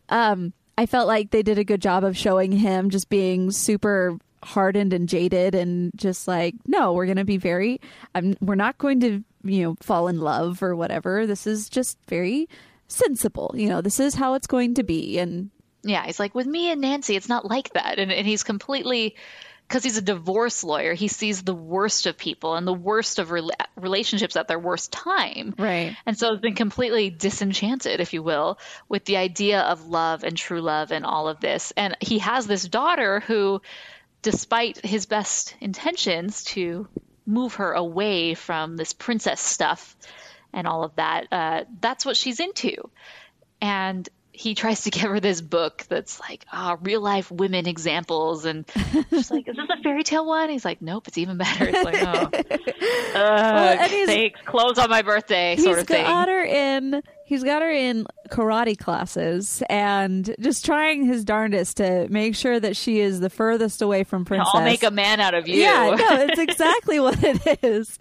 [0.09, 4.17] Um, I felt like they did a good job of showing him just being super
[4.41, 7.81] hardened and jaded and just like no we're going to be very
[8.15, 11.27] I'm, we're not going to you know fall in love or whatever.
[11.27, 12.47] This is just very
[12.87, 15.19] sensible you know this is how it's going to be.
[15.19, 15.49] And
[15.83, 17.99] yeah he's like with me and nancy it's not like that.
[17.99, 19.17] And, and he's completely
[19.69, 23.29] because he's a divorce lawyer he sees the worst of people and the worst of
[23.29, 25.53] re- relationships at their worst time.
[25.57, 25.95] Right.
[26.05, 28.57] And so he's been completely disenchanted if you will
[28.89, 31.71] with the idea of love and true love and all of this.
[31.77, 33.61] And he has this daughter who
[34.21, 36.87] despite his best intentions to
[37.25, 39.95] move her away from this princess stuff
[40.51, 42.89] and all of that, uh, that's what she's into.
[43.61, 44.09] And
[44.39, 48.65] he tries to give her this book that's like ah real life women examples and
[49.09, 51.83] she's like is this a fairy tale one he's like nope it's even better it's
[51.83, 52.37] like oh uh,
[53.13, 57.61] well, thanks clothes on my birthday sort of thing he's got her in he's got
[57.61, 63.19] her in karate classes and just trying his darndest to make sure that she is
[63.19, 64.49] the furthest away from princess.
[64.51, 65.61] I'll make a man out of you.
[65.61, 67.97] Yeah, no, it's exactly what it is.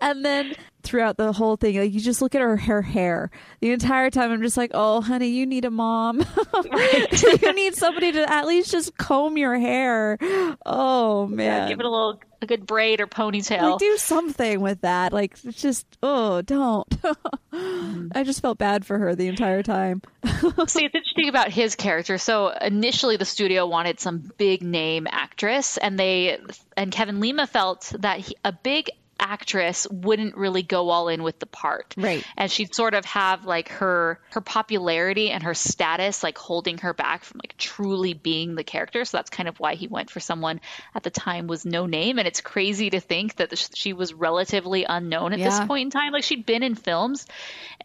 [0.00, 3.30] And then throughout the whole thing, like you just look at her her hair
[3.60, 4.30] the entire time.
[4.30, 6.20] I'm just like, oh, honey, you need a mom.
[6.64, 10.18] you need somebody to at least just comb your hair.
[10.66, 13.72] Oh man, yeah, give it a little a good braid or ponytail.
[13.72, 15.12] Like, do something with that.
[15.12, 16.88] Like, it's just oh, don't.
[17.52, 18.08] mm-hmm.
[18.14, 20.02] I just felt bad for her the entire time.
[20.24, 22.18] See, it's interesting about his character.
[22.18, 26.38] So initially, the studio wanted some big name actress, and they
[26.76, 28.90] and Kevin Lima felt that he, a big
[29.22, 31.94] actress wouldn't really go all in with the part.
[31.96, 32.26] Right.
[32.36, 36.92] And she'd sort of have like her her popularity and her status like holding her
[36.92, 39.04] back from like truly being the character.
[39.04, 40.60] So that's kind of why he went for someone
[40.94, 44.84] at the time was no name and it's crazy to think that she was relatively
[44.84, 45.50] unknown at yeah.
[45.50, 46.12] this point in time.
[46.12, 47.26] Like she'd been in films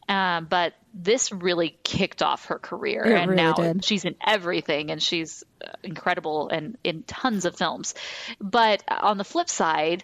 [0.10, 0.74] um, but
[1.04, 3.86] this really kicked off her career it and really now did.
[3.86, 7.94] she's in everything and she's uh, incredible and in tons of films
[8.42, 10.04] but on the flip side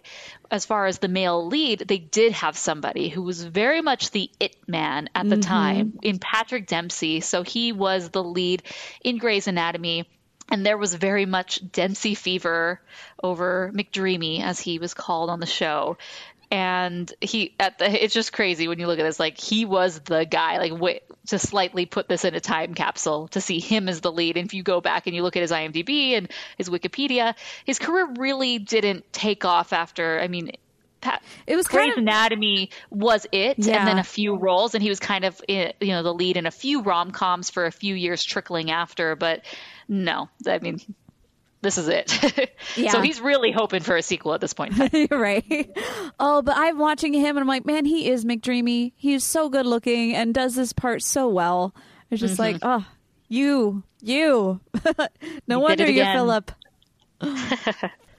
[0.51, 4.29] as far as the male lead they did have somebody who was very much the
[4.39, 5.41] it man at the mm-hmm.
[5.41, 8.61] time in patrick dempsey so he was the lead
[9.03, 10.07] in grey's anatomy
[10.49, 12.81] and there was very much Dempsey fever
[13.23, 15.97] over McDreamy, as he was called on the show
[16.53, 19.99] and he at the it's just crazy when you look at this like he was
[20.01, 23.89] the guy like wait, to slightly put this in a time capsule to see him
[23.89, 26.29] as the lead and if you go back and you look at his IMDb and
[26.59, 27.33] his Wikipedia
[27.65, 30.51] his career really didn't take off after I mean
[31.01, 33.79] Pat, it was Grey's kind of, Anatomy was it, yeah.
[33.79, 36.37] and then a few roles, and he was kind of eh, you know the lead
[36.37, 39.17] in a few rom coms for a few years trickling after.
[39.17, 39.43] But
[39.89, 40.79] no, I mean
[41.63, 42.51] this is it.
[42.75, 42.91] yeah.
[42.91, 44.73] So he's really hoping for a sequel at this point.
[45.11, 45.71] right.
[46.19, 48.91] Oh, but I'm watching him and I'm like, man, he is McDreamy.
[48.95, 51.73] He's so good looking and does this part so well.
[52.11, 52.41] It's just mm-hmm.
[52.41, 52.85] like, oh,
[53.29, 54.59] you, you.
[55.47, 56.51] no you wonder you're Philip.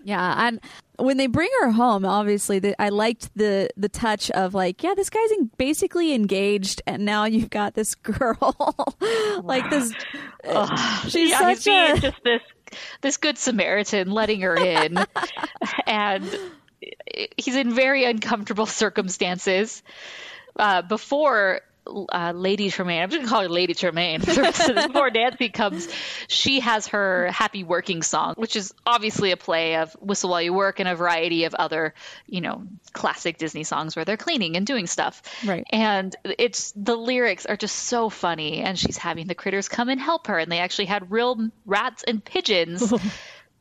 [0.03, 0.61] yeah, and
[0.99, 4.95] when they bring her home, obviously, the, I liked the the touch of like, yeah,
[4.95, 8.57] this guy's in, basically engaged, and now you've got this girl,
[9.43, 9.93] like this.
[11.09, 12.41] she's yeah, such a just this
[13.01, 14.99] this good Samaritan letting her in,
[15.87, 16.39] and
[17.37, 19.83] he's in very uncomfortable circumstances.
[20.57, 23.03] Uh, before uh, Lady Tremaine.
[23.03, 24.21] I'm just gonna call her Lady Tremaine.
[24.25, 25.89] Before Nancy comes,
[26.29, 30.53] she has her Happy Working song, which is obviously a play of Whistle While You
[30.55, 31.95] Work and a variety of other,
[32.27, 35.23] you know, classic Disney songs where they're cleaning and doing stuff.
[35.45, 35.67] Right.
[35.71, 40.01] And it's the lyrics are just so funny, and she's having the critters come and
[40.01, 42.93] help her, and they actually had real rats and pigeons.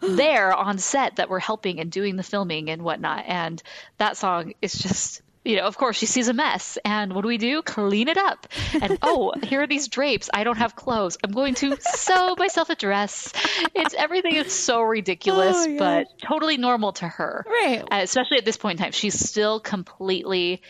[0.03, 3.23] there on set that were helping and doing the filming and whatnot.
[3.25, 3.63] And
[3.99, 7.27] that song is just you know, of course, she sees a mess, and what do
[7.27, 7.61] we do?
[7.61, 8.47] Clean it up.
[8.81, 10.29] And oh, here are these drapes.
[10.33, 11.17] I don't have clothes.
[11.23, 13.31] I'm going to sew myself a dress.
[13.75, 15.77] It's everything is so ridiculous, Oh, yeah.
[15.79, 17.45] but totally normal to her.
[17.47, 17.81] Right.
[17.83, 20.61] Uh, especially at this point in time, she's still completely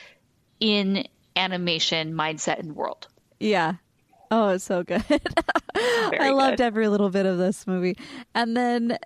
[0.59, 1.05] in
[1.35, 3.07] animation mindset and world.
[3.39, 3.73] Yeah.
[4.31, 5.03] Oh, it's so good.
[5.75, 6.63] I loved good.
[6.63, 7.97] every little bit of this movie.
[8.33, 8.97] And then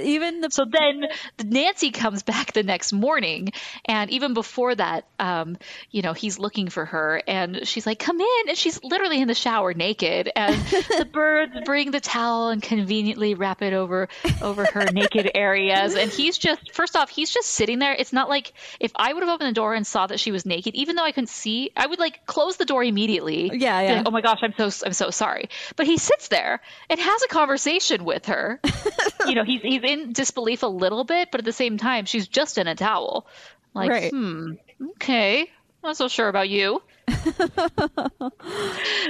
[0.00, 1.06] even the So then
[1.44, 3.52] Nancy comes back the next morning,
[3.84, 5.56] and even before that, um,
[5.90, 9.28] you know, he's looking for her, and she's like, "Come in," and she's literally in
[9.28, 10.54] the shower naked, and
[10.98, 14.08] the birds bring the towel and conveniently wrap it over
[14.42, 17.94] over her naked areas, and he's just first off, he's just sitting there.
[17.94, 20.46] It's not like if I would have opened the door and saw that she was
[20.46, 23.50] naked, even though I couldn't see, I would like close the door immediately.
[23.52, 23.92] Yeah, yeah.
[23.98, 25.48] like, oh my gosh, I'm so I'm so sorry.
[25.76, 28.60] But he sits there and has a conversation with her.
[29.26, 32.28] you know, he's he's in disbelief a little bit, but at the same time, she's
[32.28, 33.26] just in a towel.
[33.74, 34.10] Like, Right.
[34.10, 34.52] hmm,
[34.96, 35.46] okay,
[35.82, 36.82] not so sure about you.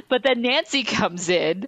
[0.08, 1.66] but then Nancy comes in,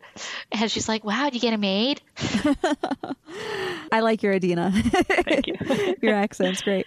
[0.51, 2.01] and she's like, "Wow, did you get a maid?"
[3.93, 4.73] I like your Idina.
[4.75, 5.97] Thank you.
[6.01, 6.87] your accent's great.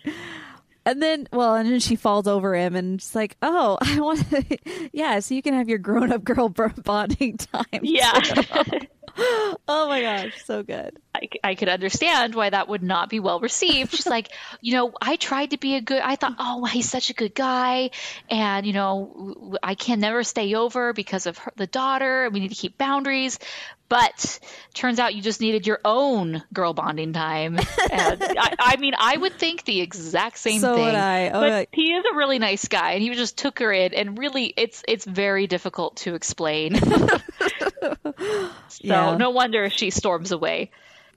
[0.86, 4.29] And then, well, and then she falls over him, and she's like, "Oh, I want,
[4.29, 4.57] to,
[4.93, 6.49] yeah, so you can have your grown-up girl
[6.83, 8.19] bonding time." yeah,
[9.67, 10.97] Oh my gosh, so good.
[11.13, 13.95] I, I could understand why that would not be well received.
[13.95, 14.29] She's like,
[14.59, 16.01] you know, I tried to be a good.
[16.01, 17.91] I thought, oh, he's such a good guy,
[18.29, 22.29] and you know, I can never stay over because of her, the daughter.
[22.29, 23.39] We need to keep boundaries.
[23.88, 24.39] But
[24.73, 27.57] turns out you just needed your own girl bonding time.
[27.57, 30.86] And I, I mean, I would think the exact same So thing.
[30.86, 31.29] would I.
[31.29, 31.63] Oh, but yeah.
[31.71, 34.83] he is a really nice guy, and he just took her in, and really, it's
[34.88, 36.75] it's very difficult to explain.
[38.09, 39.17] so Yeah.
[39.17, 40.71] no wonder she storms away.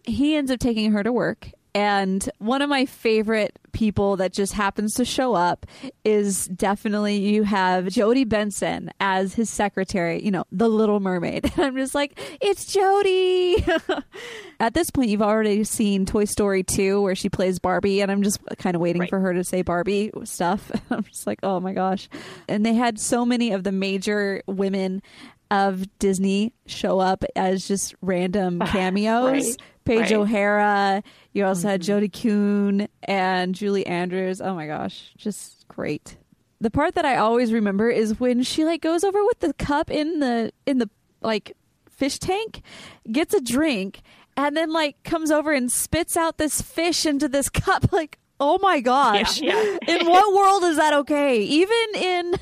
[0.04, 4.54] he ends up taking her to work and one of my favorite people that just
[4.54, 5.66] happens to show up
[6.04, 11.44] is definitely you have Jodi Benson as his secretary, you know, the little mermaid.
[11.56, 14.02] And I'm just like, it's Jodie.
[14.60, 18.22] At this point you've already seen Toy Story 2 where she plays Barbie and I'm
[18.22, 19.10] just kind of waiting Right.
[19.10, 20.70] for her to say Barbie stuff.
[20.90, 22.08] I'm just like, "Oh my gosh."
[22.48, 25.02] And they had so many of the major women
[25.50, 29.24] of Disney show up as just random cameos.
[29.32, 29.56] Right.
[29.88, 30.12] Paige Right.
[30.12, 31.02] O'Hara.
[31.32, 34.40] You also had Judy Kuhn and Julie Andrews.
[34.40, 36.16] Oh my gosh, just great.
[36.60, 39.90] The part that I always remember is when she like goes over with the cup
[39.90, 40.90] in the in the
[41.22, 41.56] like
[41.90, 42.62] fish tank,
[43.10, 44.02] gets a drink,
[44.36, 47.92] and then like comes over and spits out this fish into this cup.
[47.92, 50.00] Like, oh my gosh, Yeah, yeah.
[50.00, 51.40] in what world is that okay?
[51.42, 52.34] Even in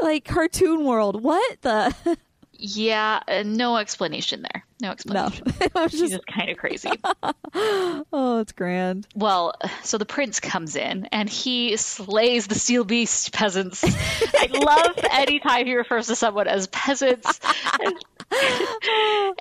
[0.00, 1.94] like cartoon world, what the?
[2.58, 4.64] Yeah, uh, no explanation there.
[4.80, 5.46] No No, explanation.
[5.60, 6.90] it was She's just just kind of crazy.
[7.54, 9.06] oh, it's grand.
[9.14, 13.82] well, so the prince comes in and he slays the steel beast peasants.
[13.84, 17.40] I love anytime he refers to someone as peasants.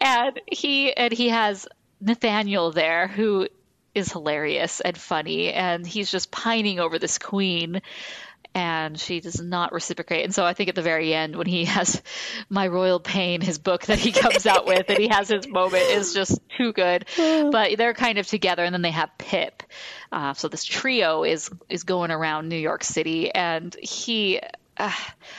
[0.01, 1.67] and he and he has
[1.99, 3.47] Nathaniel there who
[3.93, 7.81] is hilarious and funny and he's just pining over this queen
[8.55, 10.23] and she does not reciprocate.
[10.23, 12.01] And so I think at the very end, when he has
[12.49, 15.83] My Royal Pain, his book that he comes out with, and he has his moment
[15.83, 17.05] is just too good.
[17.55, 19.61] But they're kind of together, and then they have Pip.
[20.11, 24.39] Uh, so this trio is is going around New York City, and he.
[24.77, 24.91] Uh,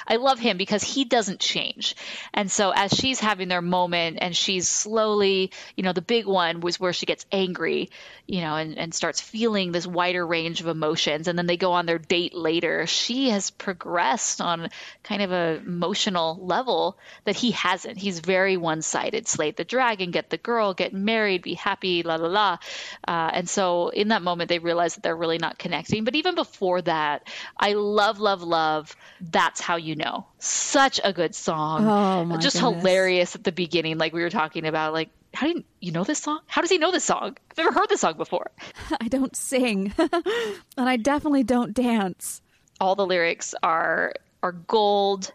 [0.07, 1.95] I love him because he doesn't change.
[2.33, 6.61] And so as she's having their moment and she's slowly, you know, the big one
[6.61, 7.91] was where she gets angry,
[8.27, 11.29] you know, and, and starts feeling this wider range of emotions.
[11.29, 12.87] And then they go on their date later.
[12.87, 14.69] She has progressed on
[15.05, 17.99] kind of a emotional level that he hasn't.
[17.99, 19.29] He's very one sided.
[19.29, 22.59] Slay the dragon, get the girl, get married, be happy, la la la.
[23.07, 26.05] Uh, and so in that moment, they realize that they're really not connecting.
[26.05, 28.97] But even before that, I love, love, love.
[29.21, 30.27] That's how you know.
[30.39, 31.87] Such a good song.
[31.87, 32.83] Oh, my Just goodness.
[32.83, 34.93] hilarious at the beginning, like we were talking about.
[34.93, 36.41] Like, how do you, you know this song?
[36.47, 37.37] How does he know this song?
[37.51, 38.51] I've never heard this song before.
[39.01, 42.41] I don't sing, and I definitely don't dance.
[42.81, 45.33] all the lyrics are are gold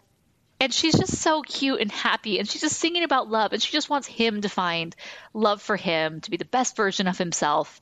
[0.60, 3.72] and she's just so cute and happy and she's just singing about love and she
[3.72, 4.94] just wants him to find
[5.34, 7.80] love for him to be the best version of himself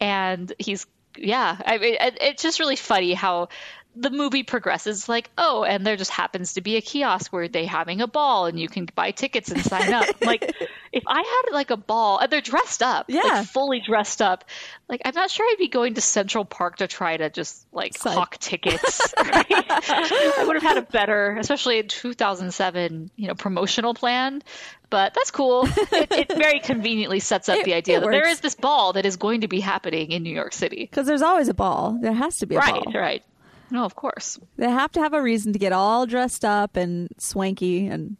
[0.00, 0.86] and he's
[1.16, 3.48] yeah i mean it- it's just really funny how
[3.96, 7.66] the movie progresses like, oh, and there just happens to be a kiosk where they're
[7.66, 10.06] having a ball and you can buy tickets and sign up.
[10.20, 10.42] like,
[10.92, 13.22] if I had like a ball and they're dressed up, Yeah.
[13.22, 14.44] like fully dressed up,
[14.88, 17.96] like I'm not sure I'd be going to Central Park to try to just like
[17.98, 19.00] Sign- hawk tickets.
[19.18, 19.46] Right?
[19.50, 24.42] I would have had a better, especially in 2007, you know, promotional plan.
[24.88, 25.68] But that's cool.
[25.92, 28.32] It, it very conveniently sets up It- the idea that there works.
[28.32, 30.78] is this ball that is going to be happening in New York City.
[30.90, 31.98] Because there's always a ball.
[32.00, 32.92] There has to be a Right, ball.
[32.92, 33.22] right.
[33.70, 34.38] No, of course.
[34.56, 38.16] They have to have a reason to get all dressed up and swanky and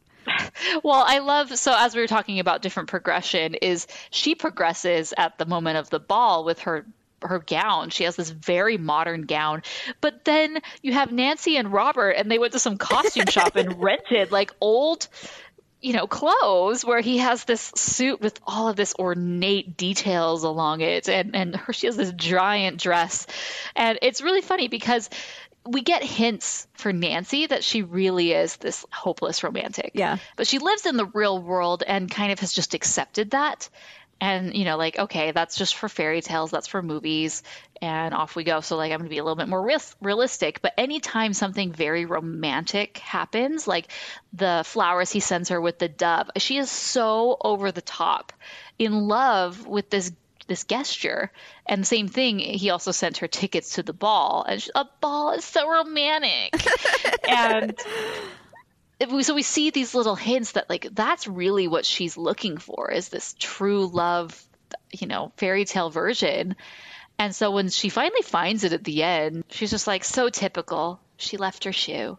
[0.82, 5.38] Well, I love so as we were talking about different progression is she progresses at
[5.38, 6.86] the moment of the ball with her
[7.22, 7.90] her gown.
[7.90, 9.62] She has this very modern gown.
[10.00, 13.80] But then you have Nancy and Robert and they went to some costume shop and
[13.82, 15.08] rented like old
[15.80, 20.80] you know, clothes where he has this suit with all of this ornate details along
[20.82, 23.26] it and and her she has this giant dress.
[23.74, 25.08] And it's really funny because
[25.66, 29.92] we get hints for Nancy that she really is this hopeless romantic.
[29.94, 30.16] Yeah.
[30.36, 33.68] But she lives in the real world and kind of has just accepted that.
[34.20, 37.42] And, you know, like, okay, that's just for fairy tales, that's for movies,
[37.80, 38.60] and off we go.
[38.60, 40.60] So, like, I'm going to be a little bit more real- realistic.
[40.60, 43.88] But anytime something very romantic happens, like
[44.32, 48.32] the flowers he sends her with the dove, she is so over the top
[48.78, 50.12] in love with this
[50.50, 51.30] this gesture.
[51.64, 54.44] And same thing, he also sent her tickets to the ball.
[54.46, 56.60] And she, a ball is so romantic.
[57.28, 57.78] and
[59.20, 63.08] so we see these little hints that like that's really what she's looking for is
[63.08, 64.40] this true love,
[64.92, 66.56] you know, fairy tale version.
[67.18, 71.00] And so when she finally finds it at the end, she's just like so typical.
[71.20, 72.18] She left her shoe.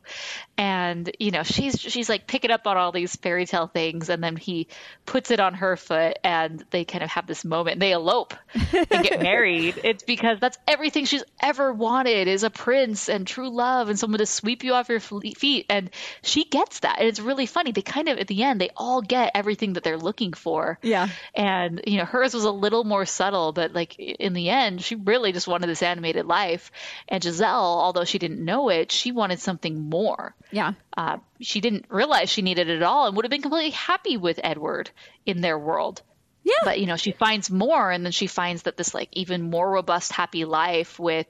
[0.57, 4.23] And, you know, she's she's like picking up on all these fairy tale things and
[4.23, 4.67] then he
[5.05, 7.79] puts it on her foot and they kind of have this moment.
[7.79, 9.79] They elope and get married.
[9.83, 14.19] It's because that's everything she's ever wanted is a prince and true love and someone
[14.19, 15.89] to sweep you off your feet and
[16.21, 16.99] she gets that.
[16.99, 17.71] And it's really funny.
[17.71, 20.77] They kind of at the end they all get everything that they're looking for.
[20.83, 21.07] Yeah.
[21.33, 24.95] And you know, hers was a little more subtle, but like in the end, she
[24.95, 26.71] really just wanted this animated life.
[27.07, 30.35] And Giselle, although she didn't know it, she wanted something more.
[30.51, 30.73] Yeah.
[30.95, 34.17] Uh, she didn't realize she needed it at all and would have been completely happy
[34.17, 34.89] with Edward
[35.25, 36.01] in their world.
[36.43, 36.53] Yeah.
[36.63, 39.69] But you know, she finds more, and then she finds that this like even more
[39.69, 41.27] robust, happy life with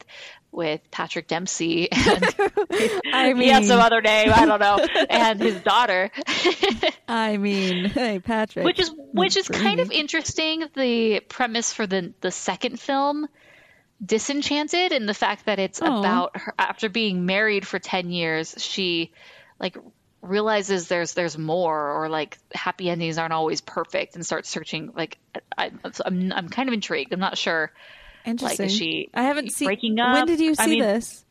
[0.54, 2.24] with Patrick Dempsey and
[3.14, 6.12] I he had some mean- other name, I don't know, and his daughter.
[7.08, 8.66] I mean, hey, Patrick.
[8.66, 13.28] which is which is kind of interesting the premise for the the second film
[14.04, 16.00] disenchanted and the fact that it's Aw.
[16.00, 19.12] about her after being married for 10 years she
[19.60, 19.78] like
[20.22, 25.18] realizes there's there's more or like happy endings aren't always perfect and starts searching like
[25.58, 25.72] I,
[26.06, 27.72] I'm I'm kind of intrigued I'm not sure
[28.26, 28.70] Interesting.
[28.70, 29.68] she I haven't seen.
[29.68, 31.24] breaking up When did you I see mean- this?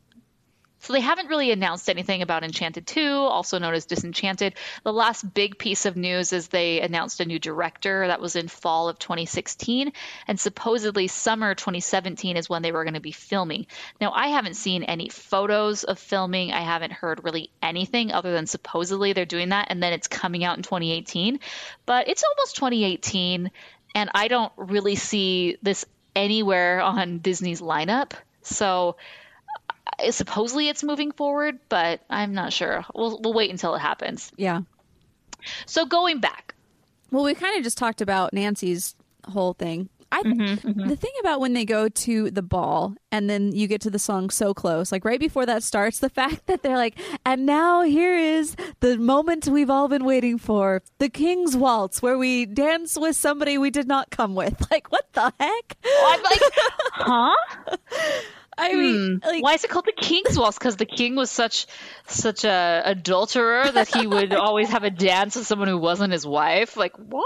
[0.80, 4.54] So they haven't really announced anything about Enchanted 2, also known as Disenchanted.
[4.82, 8.48] The last big piece of news is they announced a new director that was in
[8.48, 9.92] fall of 2016
[10.26, 13.66] and supposedly summer 2017 is when they were going to be filming.
[14.00, 16.52] Now I haven't seen any photos of filming.
[16.52, 20.44] I haven't heard really anything other than supposedly they're doing that and then it's coming
[20.44, 21.40] out in 2018.
[21.84, 23.50] But it's almost 2018
[23.94, 25.84] and I don't really see this
[26.16, 28.12] anywhere on Disney's lineup.
[28.42, 28.96] So
[30.10, 32.84] supposedly it's moving forward, but I'm not sure.
[32.94, 34.32] We'll we'll wait until it happens.
[34.36, 34.62] Yeah.
[35.66, 36.54] So going back,
[37.10, 38.94] Well, we kind of just talked about Nancy's
[39.26, 39.88] whole thing.
[40.12, 43.80] I Mm-hmm, the thing about when they go to the ball and then you get
[43.82, 46.98] to the song so close, like right before that starts, the fact that they're like,
[47.24, 52.18] and now here is the moment we've all been waiting for, the King's Waltz, where
[52.18, 54.60] we dance with somebody we did not come with.
[54.70, 55.76] Like, what the heck?
[56.04, 56.40] I'm like,
[56.92, 57.76] huh?
[58.60, 59.26] I mean, hmm.
[59.26, 60.58] like, Why is it called the King's Waltz?
[60.58, 61.66] Because the king was such
[62.06, 66.26] such a adulterer that he would always have a dance with someone who wasn't his
[66.26, 66.76] wife.
[66.76, 67.24] Like what?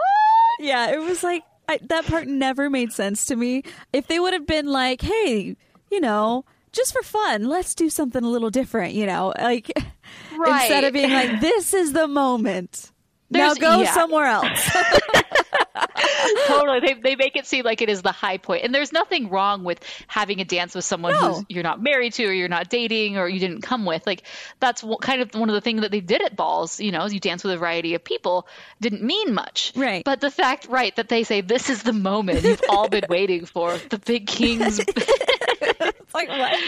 [0.61, 3.63] Yeah, it was like I, that part never made sense to me.
[3.93, 5.57] If they would have been like, "Hey,
[5.91, 9.71] you know, just for fun, let's do something a little different," you know, like
[10.47, 12.93] instead of being like, "This is the moment."
[13.31, 13.93] now go yeah.
[13.93, 14.77] somewhere else.
[16.47, 16.81] totally.
[16.81, 18.65] They, they make it seem like it is the high point.
[18.65, 21.35] And there's nothing wrong with having a dance with someone No.
[21.35, 24.07] who you're not married to or you're not dating or you didn't come with.
[24.07, 24.23] Like
[24.61, 27.07] that's w- kind of one of the things that they did at balls, you know,
[27.07, 28.47] you dance with a variety of people
[28.81, 29.73] didn't mean much.
[29.75, 30.05] Right.
[30.05, 33.45] But the fact, right, that they say this is the moment you've all been waiting
[33.47, 34.79] for, the big king's
[36.15, 36.59] like what?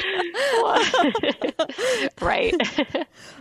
[2.21, 2.55] right.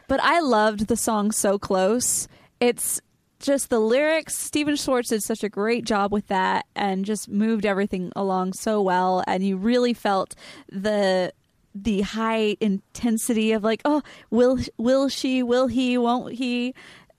[0.08, 2.28] But I loved the song "So Close."
[2.60, 3.02] It's
[3.46, 4.36] just the lyrics.
[4.36, 8.82] Stephen Schwartz did such a great job with that, and just moved everything along so
[8.82, 9.24] well.
[9.28, 10.36] And you really felt
[10.70, 11.32] the
[11.74, 16.74] the high intensity of like, oh, will will she, will he, won't he,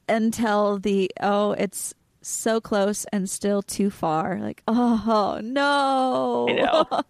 [0.08, 4.38] until the oh, it's so close and still too far.
[4.40, 7.02] Like, oh no.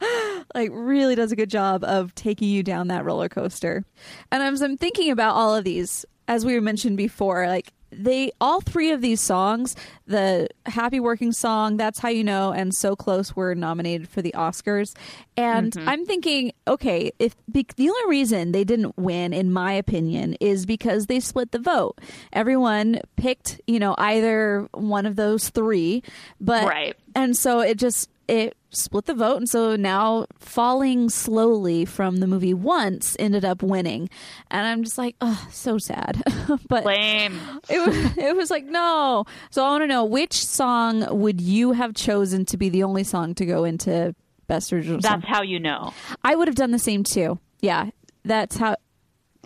[0.55, 3.85] like really does a good job of taking you down that roller coaster.
[4.31, 8.61] And as I'm thinking about all of these, as we mentioned before, like they all
[8.61, 9.75] three of these songs,
[10.07, 14.33] the Happy Working song, That's How You Know, and So Close were nominated for the
[14.37, 14.95] Oscars.
[15.37, 15.89] And mm-hmm.
[15.89, 20.67] I'm thinking, okay, if be, the only reason they didn't win, in my opinion, is
[20.67, 21.99] because they split the vote.
[22.33, 26.03] Everyone picked, you know, either one of those three,
[26.41, 26.97] but right.
[27.15, 32.27] and so it just it split the vote and so now falling slowly from the
[32.27, 34.09] movie once ended up winning
[34.51, 36.23] and i'm just like oh so sad
[36.69, 37.39] but Lame.
[37.69, 41.73] it was, it was like no so i want to know which song would you
[41.73, 44.15] have chosen to be the only song to go into
[44.47, 45.21] best original that's song?
[45.23, 47.91] how you know i would have done the same too yeah
[48.25, 48.77] that's how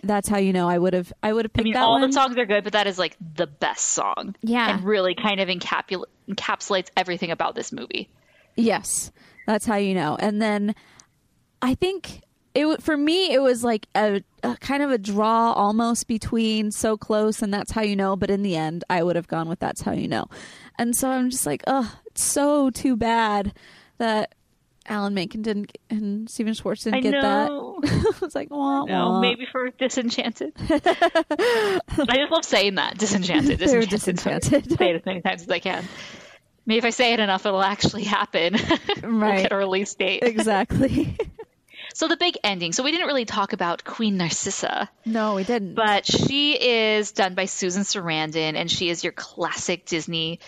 [0.03, 2.01] that's how you know I would have I would have picked I mean, all one.
[2.01, 4.35] the songs are good, but that is like the best song.
[4.41, 8.09] Yeah, and really kind of encapul- encapsulates everything about this movie.
[8.55, 9.11] Yes,
[9.47, 10.17] that's how you know.
[10.19, 10.75] And then
[11.61, 12.21] I think
[12.53, 16.97] it for me it was like a, a, kind of a draw almost between so
[16.97, 19.59] close and that's how you know but in the end i would have gone with
[19.59, 20.25] that's how you know
[20.77, 23.53] and so i'm just like oh it's so too bad
[23.97, 24.35] that
[24.87, 27.79] alan menken didn't and stephen schwartz didn't I get know.
[27.81, 29.21] that i was like wah, no, wah.
[29.21, 34.77] maybe for disenchanted i just love saying that disenchanted disenchanted, disenchanted.
[34.77, 35.85] say it as many times as i can
[36.65, 38.55] Maybe if I say it enough, it'll actually happen.
[39.03, 39.33] Right.
[39.33, 40.23] we'll get a release date.
[40.23, 41.17] Exactly.
[41.93, 42.71] so the big ending.
[42.71, 44.89] So we didn't really talk about Queen Narcissa.
[45.05, 45.73] No, we didn't.
[45.73, 50.39] But she is done by Susan Sarandon, and she is your classic Disney,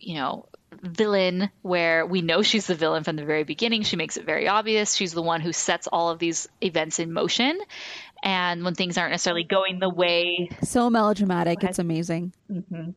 [0.00, 0.46] you know,
[0.82, 3.82] villain where we know she's the villain from the very beginning.
[3.82, 4.94] She makes it very obvious.
[4.94, 7.58] She's the one who sets all of these events in motion.
[8.22, 10.50] And when things aren't necessarily going the way.
[10.62, 11.62] So melodramatic.
[11.62, 12.32] It's amazing.
[12.50, 12.90] Mm-hmm.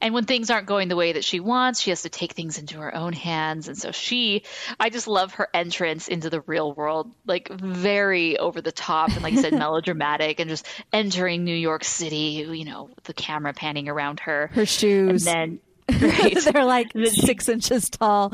[0.00, 2.58] And when things aren't going the way that she wants, she has to take things
[2.58, 3.68] into her own hands.
[3.68, 4.42] And so she,
[4.78, 9.22] I just love her entrance into the real world, like very over the top and,
[9.22, 13.88] like I said, melodramatic, and just entering New York City, you know, the camera panning
[13.88, 14.50] around her.
[14.52, 15.26] Her shoes.
[15.26, 16.38] And then, right.
[16.38, 18.32] They're like six she, inches tall.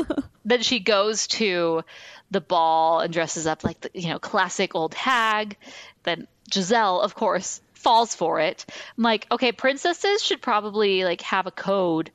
[0.44, 1.82] then she goes to
[2.30, 5.56] the ball and dresses up like the, you know, classic old hag.
[6.04, 8.64] Then Giselle, of course, falls for it.
[8.96, 12.10] I'm like, okay, princesses should probably like have a code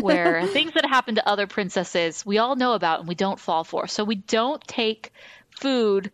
[0.00, 3.64] where things that happen to other princesses we all know about and we don't fall
[3.64, 3.86] for.
[3.86, 5.12] So we don't take
[5.50, 6.10] food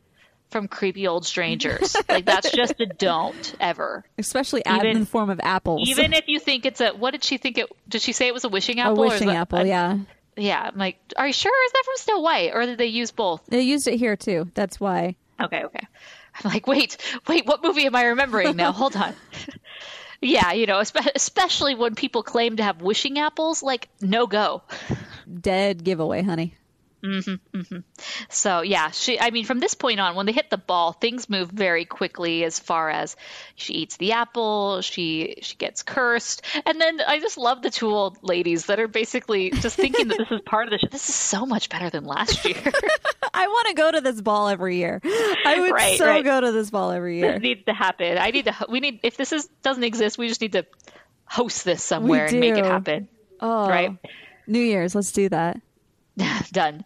[0.50, 1.96] from creepy old strangers.
[2.08, 4.04] like that's just a don't ever.
[4.18, 5.88] Especially even, in the form of apples.
[5.88, 8.34] Even if you think it's a what did she think it did she say it
[8.34, 9.02] was a wishing apple?
[9.02, 9.98] A wishing apple, a, yeah.
[10.36, 10.70] Yeah.
[10.72, 11.66] I'm like, are you sure?
[11.66, 12.50] Is that from Snow White?
[12.54, 13.44] Or did they use both?
[13.46, 14.50] They used it here too.
[14.54, 15.16] That's why.
[15.40, 15.86] Okay, okay.
[16.42, 18.72] I'm like, wait, wait, what movie am I remembering now?
[18.72, 19.14] Hold on.
[20.20, 24.62] yeah, you know, especially when people claim to have wishing apples, like, no go.
[25.40, 26.54] Dead giveaway, honey.
[27.06, 27.78] Mm-hmm, mm-hmm.
[28.28, 29.20] So yeah, she.
[29.20, 32.44] I mean, from this point on, when they hit the ball, things move very quickly.
[32.44, 33.16] As far as
[33.54, 37.88] she eats the apple, she she gets cursed, and then I just love the two
[37.88, 40.88] old ladies that are basically just thinking that this is part of the show.
[40.90, 42.60] This is so much better than last year.
[43.34, 45.00] I want to go to this ball every year.
[45.04, 46.24] I would right, so right.
[46.24, 47.32] go to this ball every year.
[47.34, 48.18] This needs to happen.
[48.18, 48.66] I need to.
[48.68, 49.00] We need.
[49.02, 50.66] If this is doesn't exist, we just need to
[51.24, 53.08] host this somewhere and make it happen.
[53.40, 53.96] Oh, right.
[54.46, 54.94] New Year's.
[54.94, 55.60] Let's do that.
[56.52, 56.84] done.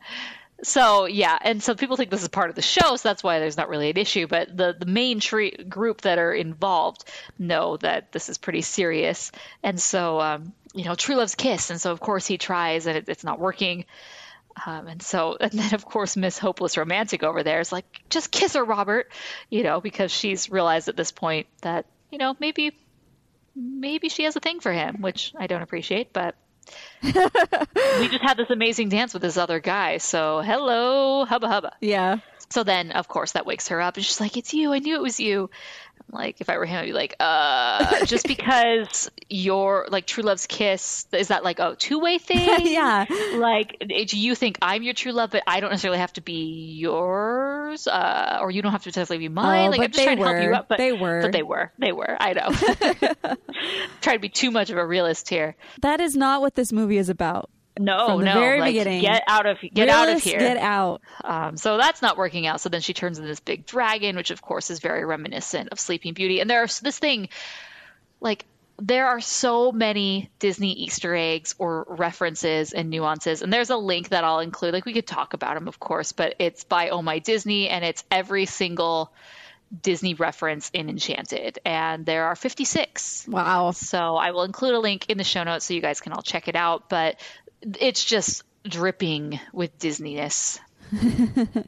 [0.63, 3.39] So yeah, and so people think this is part of the show, so that's why
[3.39, 4.27] there's not really an issue.
[4.27, 7.05] But the the main tree group that are involved
[7.39, 11.81] know that this is pretty serious, and so um, you know, True Love's kiss, and
[11.81, 13.87] so of course he tries, and it, it's not working.
[14.67, 18.31] Um, and so, and then of course, Miss Hopeless Romantic over there is like, just
[18.31, 19.11] kiss her, Robert,
[19.49, 22.77] you know, because she's realized at this point that you know maybe
[23.57, 26.35] maybe she has a thing for him, which I don't appreciate, but
[27.03, 29.99] we just had this amazing dance with this other guy.
[29.99, 31.73] So hello, hubba hubba.
[31.81, 32.19] Yeah.
[32.51, 34.73] So then, of course, that wakes her up, and she's like, "It's you.
[34.73, 35.51] I knew it was you."
[36.11, 40.47] Like if I were him, I'd be like, uh, just because you're like true love's
[40.47, 42.67] kiss, is that like a two way thing?
[42.67, 43.07] yeah.
[43.35, 46.75] Like, do you think I'm your true love, but I don't necessarily have to be
[46.75, 49.69] yours, uh, or you don't have to necessarily be mine?
[49.69, 50.27] Oh, like, I'm just trying were.
[50.27, 52.17] to help you up, but they were, but they were, they were.
[52.21, 52.51] I know.
[54.01, 55.55] Try to be too much of a realist here.
[55.83, 57.49] That is not what this movie is about.
[57.79, 59.01] No, From the no, very like, beginning.
[59.01, 60.39] Get out of get Realist, out of here.
[60.39, 61.01] Get out.
[61.25, 62.61] Um, so that's not working out.
[62.61, 65.79] So then she turns into this big dragon, which of course is very reminiscent of
[65.79, 66.41] Sleeping Beauty.
[66.41, 67.29] And there's this thing,
[68.21, 68.45] like
[68.81, 73.43] there are so many Disney Easter eggs or references and nuances.
[73.43, 74.73] And there's a link that I'll include.
[74.73, 77.85] Like we could talk about them, of course, but it's by Oh My Disney and
[77.85, 79.13] it's every single
[79.83, 81.59] Disney reference in Enchanted.
[81.65, 83.27] And there are 56.
[83.29, 83.73] Wow.
[83.73, 86.23] So I will include a link in the show notes so you guys can all
[86.23, 86.89] check it out.
[86.89, 87.21] But
[87.63, 90.59] it's just dripping with Disneyness.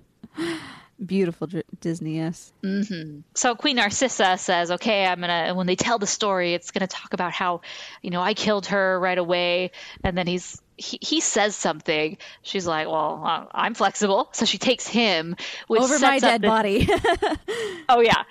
[1.05, 1.49] Beautiful
[1.81, 2.53] Disney, yes.
[2.63, 3.21] Mm-hmm.
[3.35, 7.13] So Queen Narcissa says, "Okay, I'm gonna." When they tell the story, it's gonna talk
[7.13, 7.63] about how,
[8.03, 9.73] you know, I killed her right away,
[10.05, 12.19] and then he's he, he says something.
[12.43, 15.37] She's like, "Well, I'm flexible," so she takes him
[15.69, 16.89] over my dead this, body.
[17.89, 18.25] oh yeah,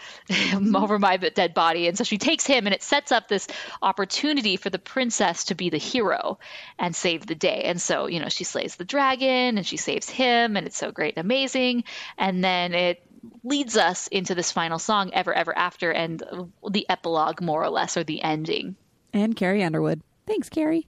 [0.76, 3.48] over my dead body, and so she takes him, and it sets up this
[3.82, 6.40] opportunity for the princess to be the hero
[6.78, 7.64] and save the day.
[7.66, 10.92] And so you know, she slays the dragon, and she saves him, and it's so
[10.92, 11.86] great and amazing.
[12.18, 13.02] And then it
[13.44, 16.22] leads us into this final song, "Ever Ever After," and
[16.70, 18.76] the epilogue, more or less, or the ending.
[19.14, 20.02] And Carrie Underwood.
[20.28, 20.88] Thanks, Carrie.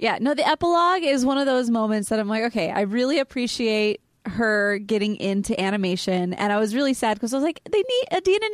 [0.00, 3.18] Yeah, no, the epilogue is one of those moments that I'm like, okay, I really
[3.18, 7.82] appreciate her getting into animation, and I was really sad because I was like, they
[7.82, 8.46] need Idina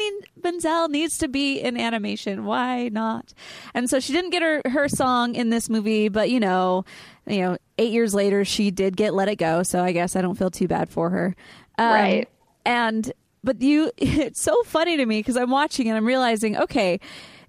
[0.43, 2.47] Menzel needs to be in animation.
[2.47, 3.33] Why not?
[3.75, 6.85] And so she didn't get her her song in this movie, but you know,
[7.29, 10.23] you know, eight years later, she did get Let It Go, so I guess I
[10.23, 11.37] don't feel too bad for her.
[11.79, 12.29] Um, right.
[12.65, 13.13] And
[13.45, 16.99] but you, it's so funny to me because I'm watching and I'm realizing, okay,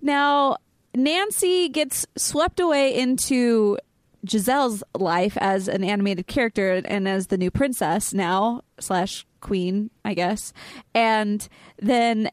[0.03, 0.57] now
[0.95, 3.77] Nancy gets swept away into
[4.25, 10.13] Giselle's life as an animated character and as the new princess now slash queen, I
[10.13, 10.53] guess.
[10.93, 11.47] And
[11.79, 12.29] then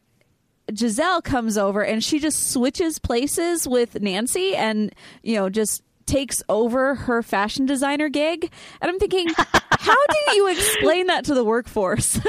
[0.74, 6.42] Giselle comes over and she just switches places with Nancy and, you know, just takes
[6.48, 8.50] over her fashion designer gig.
[8.80, 12.20] And I'm thinking, how do you explain that to the workforce?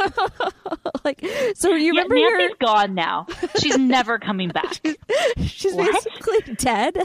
[1.05, 2.67] like, so you remember yeah, Nancy's your...
[2.67, 3.27] gone now.
[3.59, 4.73] She's never coming back.
[4.73, 4.97] she's,
[5.47, 6.97] she's basically dead.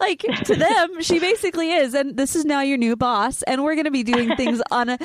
[0.00, 1.94] like to them, she basically is.
[1.94, 3.42] And this is now your new boss.
[3.42, 4.98] And we're going to be doing things on a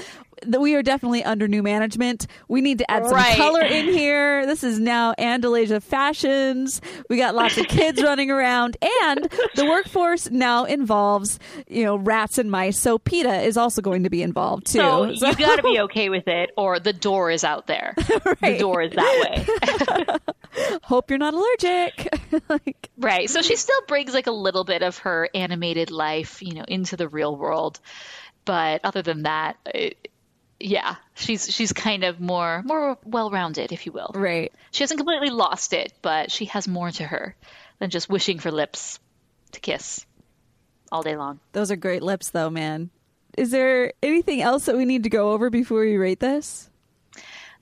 [0.46, 2.28] we are definitely under new management.
[2.48, 3.38] We need to add some right.
[3.38, 4.46] color in here.
[4.46, 6.82] This is now Andalasia Fashions.
[7.10, 12.38] We got lots of kids running around, and the workforce now involves you know rats
[12.38, 12.80] and mice.
[12.80, 14.80] So PETA is also going to be involved too.
[14.80, 15.28] So, so.
[15.30, 17.94] you got to be okay with it, or the door is out there.
[18.26, 18.40] right.
[18.42, 19.46] The door is that
[20.58, 20.80] way.
[20.84, 22.14] Hope you're not allergic.
[22.50, 23.30] like, right.
[23.30, 26.98] So she still brings like a little bit of her animated life, you know, into
[26.98, 27.80] the real world.
[28.46, 30.10] But other than that, it,
[30.66, 34.12] yeah, she's she's kind of more more well-rounded, if you will.
[34.16, 34.52] Right.
[34.72, 37.36] She hasn't completely lost it, but she has more to her
[37.80, 39.00] than just wishing for lips
[39.52, 40.06] to kiss
[40.92, 41.40] all day long.
[41.52, 42.90] Those are great lips, though, man.
[43.38, 46.70] Is there anything else that we need to go over before we rate this?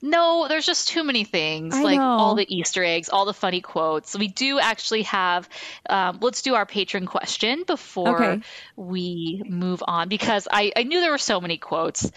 [0.00, 1.74] No, there's just too many things.
[1.74, 2.04] I like know.
[2.04, 4.16] all the Easter eggs, all the funny quotes.
[4.16, 5.48] We do actually have.
[5.88, 8.42] Um, let's do our patron question before okay.
[8.76, 12.10] we move on because I, I knew there were so many quotes,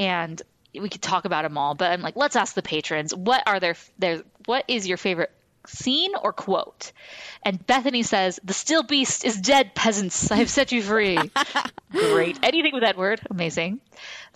[0.00, 0.40] and
[0.74, 1.74] we could talk about them all.
[1.74, 3.14] But I'm like, let's ask the patrons.
[3.14, 5.30] What are their their what is your favorite
[5.66, 6.92] scene or quote?
[7.42, 10.30] And Bethany says, "The still beast is dead, peasants.
[10.30, 11.18] I have set you free."
[11.92, 12.38] Great.
[12.42, 13.80] Anything with that word, amazing.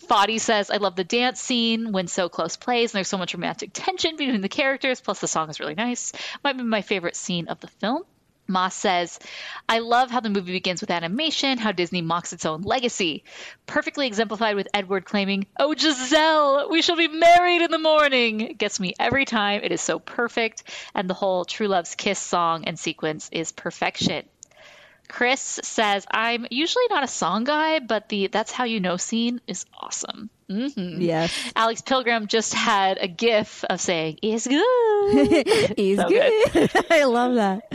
[0.08, 3.34] Foddy says, "I love the dance scene when so close plays, and there's so much
[3.34, 5.00] romantic tension between the characters.
[5.00, 6.12] Plus, the song is really nice.
[6.44, 8.02] Might be my favorite scene of the film."
[8.46, 9.18] Moss says,
[9.68, 13.24] I love how the movie begins with animation, how Disney mocks its own legacy.
[13.66, 18.40] Perfectly exemplified with Edward claiming, Oh, Giselle, we shall be married in the morning.
[18.42, 19.62] It gets me every time.
[19.62, 20.64] It is so perfect.
[20.94, 24.24] And the whole True Love's Kiss song and sequence is perfection.
[25.08, 29.40] Chris says, I'm usually not a song guy, but the That's How You Know scene
[29.46, 30.30] is awesome.
[30.48, 31.00] Mm-hmm.
[31.00, 31.52] Yes.
[31.56, 34.58] Alex Pilgrim just had a gif of saying, is good.
[35.76, 36.52] is so good.
[36.52, 36.86] good.
[36.90, 37.70] I love that.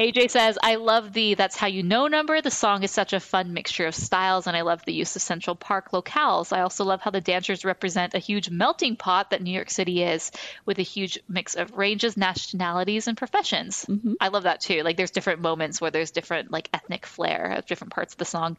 [0.00, 2.40] AJ says, I love the That's How You Know number.
[2.40, 5.20] The song is such a fun mixture of styles, and I love the use of
[5.20, 6.56] Central Park locales.
[6.56, 10.02] I also love how the dancers represent a huge melting pot that New York City
[10.02, 10.32] is,
[10.64, 13.84] with a huge mix of ranges, nationalities, and professions.
[13.84, 14.14] Mm-hmm.
[14.18, 14.82] I love that too.
[14.82, 18.24] Like, there's different moments where there's different, like, ethnic flair of different parts of the
[18.24, 18.56] song.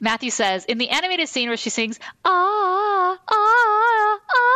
[0.00, 4.50] Matthew says, in the animated scene where she sings, ah, ah, ah,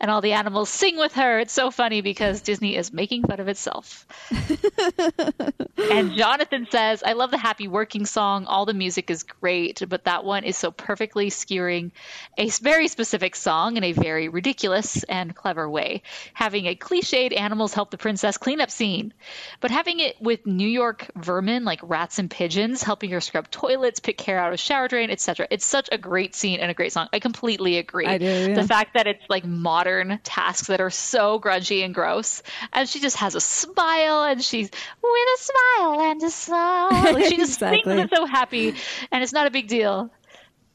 [0.00, 3.38] and all the animals sing with her, it's so funny because Disney is making fun
[3.38, 4.06] of itself.
[5.92, 8.46] and Jonathan says, I love the happy working song.
[8.46, 11.92] All the music is great, but that one is so perfectly skewering
[12.38, 16.02] a very specific song in a very ridiculous and clever way.
[16.32, 19.12] Having a cliched animals help the princess cleanup scene,
[19.60, 24.00] but having it with New York vermin like rats and pigeons helping her scrub toilets,
[24.00, 25.46] pick hair out of shower drain, etc.
[25.50, 27.08] It's such a great scene and a great song.
[27.12, 28.06] I completely agree.
[28.06, 28.54] I do, yeah.
[28.54, 32.42] The fact that it's like modern tasks that are so grungy and gross,
[32.72, 36.90] and she just has a smile and she's with a smile and a smile.
[37.14, 37.82] Like she just Exactly.
[37.96, 38.74] sings it so happy,
[39.10, 40.10] and it's not a big deal.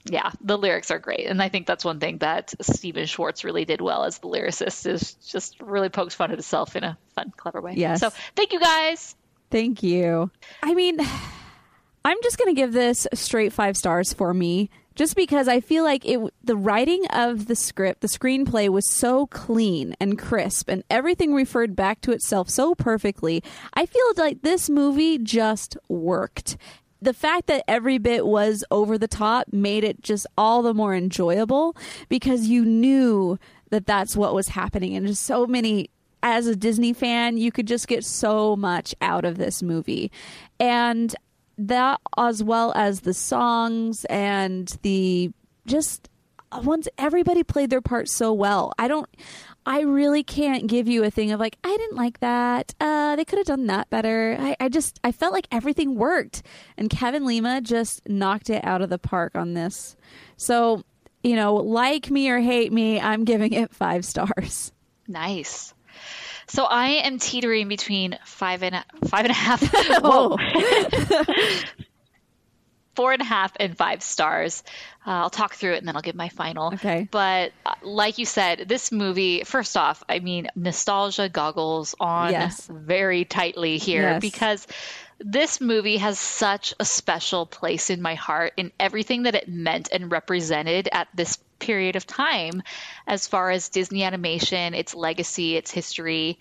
[0.07, 3.65] Yeah, the lyrics are great, and I think that's one thing that Stephen Schwartz really
[3.65, 7.33] did well as the lyricist is just really pokes fun at himself in a fun,
[7.35, 7.73] clever way.
[7.75, 8.01] Yes.
[8.01, 9.15] So thank you guys.
[9.49, 10.29] Thank you.
[10.61, 10.99] I mean,
[12.05, 15.83] I'm just going to give this straight five stars for me, just because I feel
[15.83, 16.19] like it.
[16.43, 21.75] The writing of the script, the screenplay was so clean and crisp, and everything referred
[21.75, 23.43] back to itself so perfectly.
[23.73, 26.57] I feel like this movie just worked.
[27.01, 30.95] The fact that every bit was over the top made it just all the more
[30.95, 31.75] enjoyable
[32.09, 33.37] because you knew
[33.69, 35.89] that that's what was happening, and just so many
[36.23, 40.11] as a Disney fan, you could just get so much out of this movie.
[40.59, 41.13] And
[41.57, 45.31] that, as well as the songs and the
[45.65, 46.09] just
[46.63, 48.71] once everybody played their part so well.
[48.77, 49.09] I don't,
[49.65, 52.73] I really can't give you a thing of like, I didn't like that.
[52.79, 54.37] Uh, they could have done that better.
[54.39, 56.43] I, I just, I felt like everything worked.
[56.77, 59.95] And Kevin Lima just knocked it out of the park on this.
[60.37, 60.83] So,
[61.23, 64.71] you know, like me or hate me, I'm giving it five stars.
[65.07, 65.73] Nice.
[66.47, 69.61] So I am teetering between five and a, five and a half.
[70.03, 70.37] Oh.
[72.95, 74.63] four and a half and five stars.
[75.05, 76.73] Uh, I'll talk through it and then I'll give my final.
[76.75, 77.07] Okay.
[77.11, 82.65] But uh, like you said, this movie, first off, I mean, nostalgia goggles on Yes.
[82.71, 84.21] very tightly here Yes.
[84.21, 84.67] because
[85.19, 89.89] this movie has such a special place in my heart in everything that it meant
[89.91, 92.61] and represented at this period of time
[93.07, 96.39] as far as Disney animation, its legacy, its history,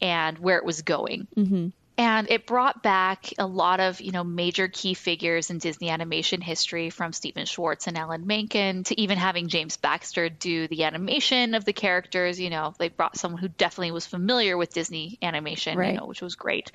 [0.00, 1.26] and where it was going.
[1.36, 1.68] Mm-hmm.
[1.98, 6.40] And it brought back a lot of you know major key figures in Disney animation
[6.40, 11.54] history from Stephen Schwartz and Alan Menken to even having James Baxter do the animation
[11.54, 12.40] of the characters.
[12.40, 15.92] You know they brought someone who definitely was familiar with Disney animation Right.
[15.92, 16.72] you know which was great.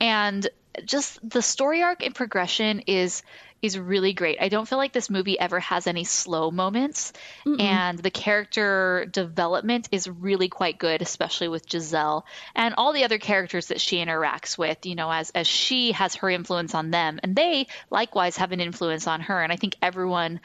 [0.00, 0.46] And
[0.84, 3.22] just the story arc and progression is
[3.62, 4.36] is really great.
[4.40, 7.14] I don't feel like this movie ever has any slow moments
[7.58, 13.18] and the character development is really quite good especially with Giselle and all the other
[13.18, 17.18] characters that she interacts with, you know, as as she has her influence on them
[17.22, 20.40] and they likewise have an influence on her and I think everyone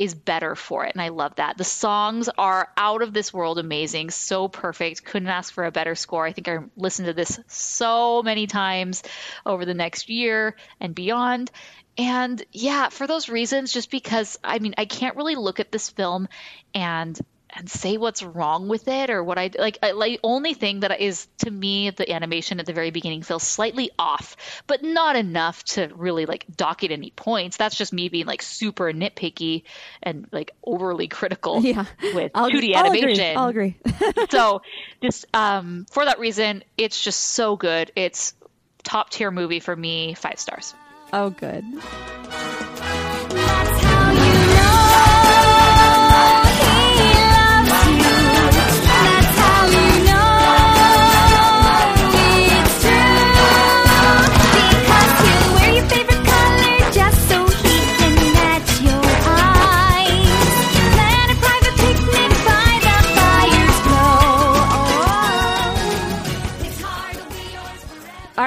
[0.00, 1.58] is better for it and I love that.
[1.58, 5.04] The songs are out of this world amazing, so perfect.
[5.04, 6.24] Couldn't ask for a better score.
[6.24, 9.02] I think I listened to this so many times
[9.44, 11.50] over the next year and beyond.
[11.98, 15.90] And yeah, for those reasons just because I mean, I can't really look at this
[15.90, 16.28] film
[16.74, 17.20] and
[17.54, 19.78] and say what's wrong with it or what I like.
[19.82, 23.42] I, like only thing that is to me the animation at the very beginning feels
[23.42, 24.36] slightly off,
[24.66, 27.56] but not enough to really like dock it any points.
[27.56, 29.64] That's just me being like super nitpicky
[30.02, 31.84] and like overly critical Yeah.
[32.14, 33.36] with I'll, 2D I'll animation.
[33.36, 33.36] Agree.
[33.36, 33.76] I'll agree.
[34.30, 34.62] so
[35.02, 37.90] just um, for that reason, it's just so good.
[37.96, 38.34] It's
[38.82, 40.14] top tier movie for me.
[40.14, 40.74] Five stars.
[41.12, 41.64] oh, good.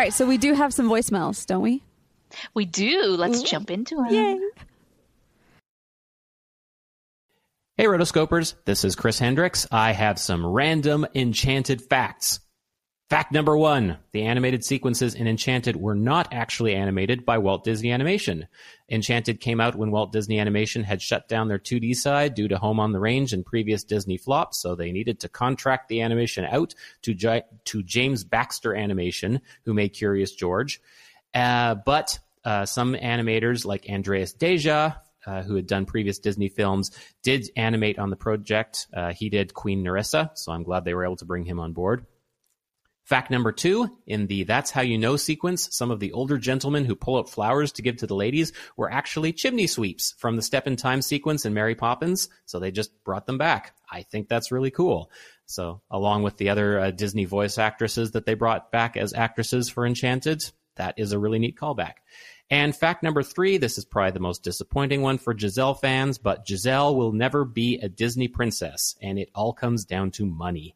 [0.03, 1.81] Right, so we do have some voicemails, don't we?
[2.53, 3.15] We do.
[3.17, 3.47] Let's mm-hmm.
[3.47, 4.11] jump into it.
[4.11, 4.39] Yay.
[7.77, 9.65] Hey, Rotoscopers, this is Chris Hendricks.
[9.71, 12.39] I have some random Enchanted facts.
[13.09, 17.91] Fact number one the animated sequences in Enchanted were not actually animated by Walt Disney
[17.91, 18.47] Animation.
[18.89, 22.57] Enchanted came out when Walt Disney Animation had shut down their 2D side due to
[22.57, 26.45] Home on the Range and previous Disney flops, so they needed to contract the animation
[26.45, 30.81] out to, J- to James Baxter Animation, who made Curious George.
[31.35, 34.95] Uh, but uh, some animators like Andreas Deja,
[35.25, 36.91] uh, who had done previous Disney films,
[37.21, 38.87] did animate on the project.
[38.93, 41.73] Uh, he did Queen Narissa, so I'm glad they were able to bring him on
[41.73, 42.05] board.
[43.03, 46.85] Fact number two in the That's How You Know sequence, some of the older gentlemen
[46.85, 50.41] who pull out flowers to give to the ladies were actually chimney sweeps from the
[50.41, 53.75] Step in Time sequence in Mary Poppins, so they just brought them back.
[53.91, 55.11] I think that's really cool.
[55.45, 59.67] So, along with the other uh, Disney voice actresses that they brought back as actresses
[59.67, 61.95] for Enchanted, that is a really neat callback.
[62.49, 66.47] And fact number three, this is probably the most disappointing one for Giselle fans, but
[66.47, 70.75] Giselle will never be a Disney princess, and it all comes down to money.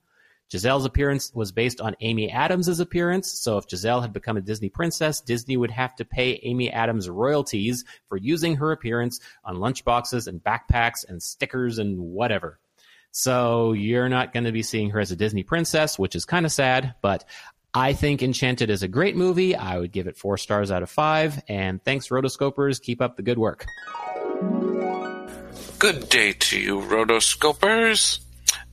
[0.49, 4.69] Giselle's appearance was based on Amy Adams' appearance, so if Giselle had become a Disney
[4.69, 10.27] princess, Disney would have to pay Amy Adams royalties for using her appearance on lunchboxes
[10.27, 12.59] and backpacks and stickers and whatever.
[13.11, 16.45] So you're not going to be seeing her as a Disney princess, which is kind
[16.45, 17.25] of sad, but
[17.73, 19.53] I think Enchanted is a great movie.
[19.53, 21.43] I would give it four stars out of five.
[21.49, 22.81] And thanks, Rotoscopers.
[22.81, 23.65] Keep up the good work.
[25.77, 28.19] Good day to you, rotoscopers.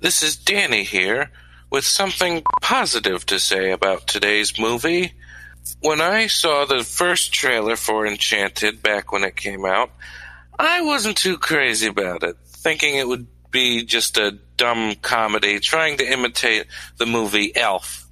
[0.00, 1.30] This is Danny here
[1.74, 5.12] with something positive to say about today's movie.
[5.80, 9.90] When I saw the first trailer for Enchanted back when it came out,
[10.56, 15.96] I wasn't too crazy about it, thinking it would be just a dumb comedy trying
[15.96, 16.66] to imitate
[16.98, 18.06] the movie Elf.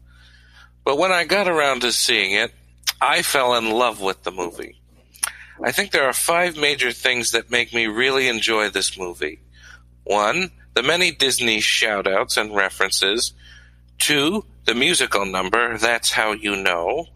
[0.84, 2.52] But when I got around to seeing it,
[3.00, 4.80] I fell in love with the movie.
[5.62, 9.38] I think there are five major things that make me really enjoy this movie.
[10.02, 13.34] One, the many Disney shoutouts and references.
[14.02, 17.06] Two, the musical number, That's How You Know.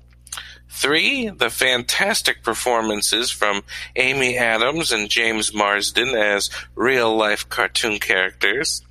[0.70, 3.64] Three, the fantastic performances from
[3.96, 8.82] Amy Adams and James Marsden as real life cartoon characters.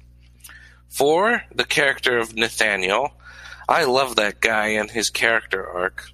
[0.89, 3.13] Four, the character of Nathaniel.
[3.69, 6.09] I love that guy and his character arc.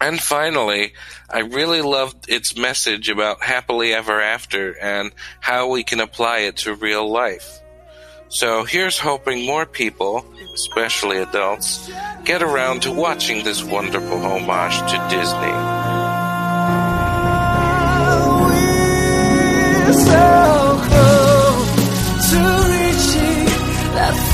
[0.00, 0.94] And finally,
[1.28, 6.56] I really loved its message about happily ever after and how we can apply it
[6.58, 7.60] to real life.
[8.30, 10.24] So here's hoping more people,
[10.54, 11.90] especially adults,
[12.24, 15.74] get around to watching this wonderful homage to Disney.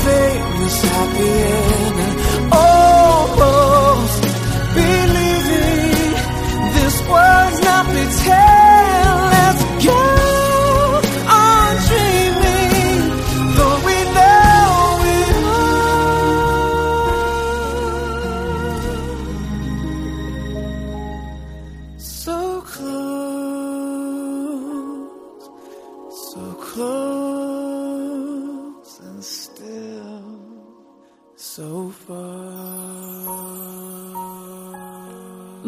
[0.01, 1.99] Famous happy end.
[2.51, 4.21] Almost
[4.73, 5.93] believing
[6.73, 8.70] this world's not pretend.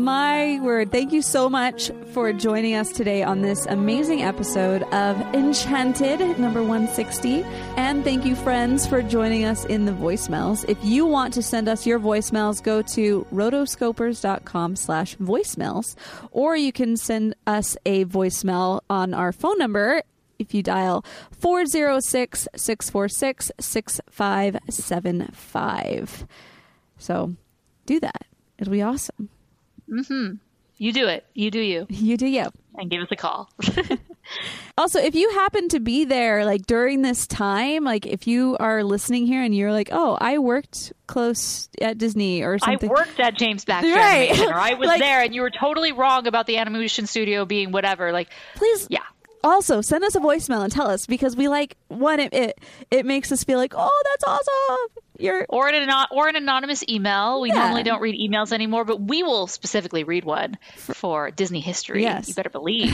[0.04, 5.16] My word, thank you so much for joining us today on this amazing episode of
[5.34, 7.44] Enchanted number 160.
[7.78, 10.68] And thank you, friends, for joining us in the voicemails.
[10.68, 15.96] If you want to send us your voicemails, go to rotoscopers.com slash voicemails,
[16.32, 20.04] or you can send us a voicemail on our phone number
[20.38, 26.28] if you dial 406 646 6575.
[26.98, 27.36] So
[27.86, 28.26] do that.
[28.60, 29.30] It'll be awesome.
[29.94, 30.36] Mm-hmm.
[30.78, 31.26] You do it.
[31.34, 31.86] You do you.
[31.90, 32.48] You do you.
[32.76, 33.50] And give us a call.
[34.78, 38.82] Also, if you happen to be there like during this time, like if you are
[38.84, 43.20] listening here and you're like, "Oh, I worked close at Disney or something." I worked
[43.20, 44.30] at James Back Right.
[44.32, 47.44] Animation, or I was Like- there, and you were totally wrong about the animation studio
[47.46, 48.12] being whatever.
[48.14, 49.02] Like, Please yeah,
[49.44, 52.60] also send us a voicemail and tell us because we like one it it,
[52.90, 57.40] it makes us feel like, "Oh, that's awesome." You're or an or an anonymous email.
[57.42, 57.56] We Yeah.
[57.64, 62.02] normally don't read emails anymore, but we will specifically read one for Disney history.
[62.04, 62.28] Yes.
[62.30, 62.92] You better believe.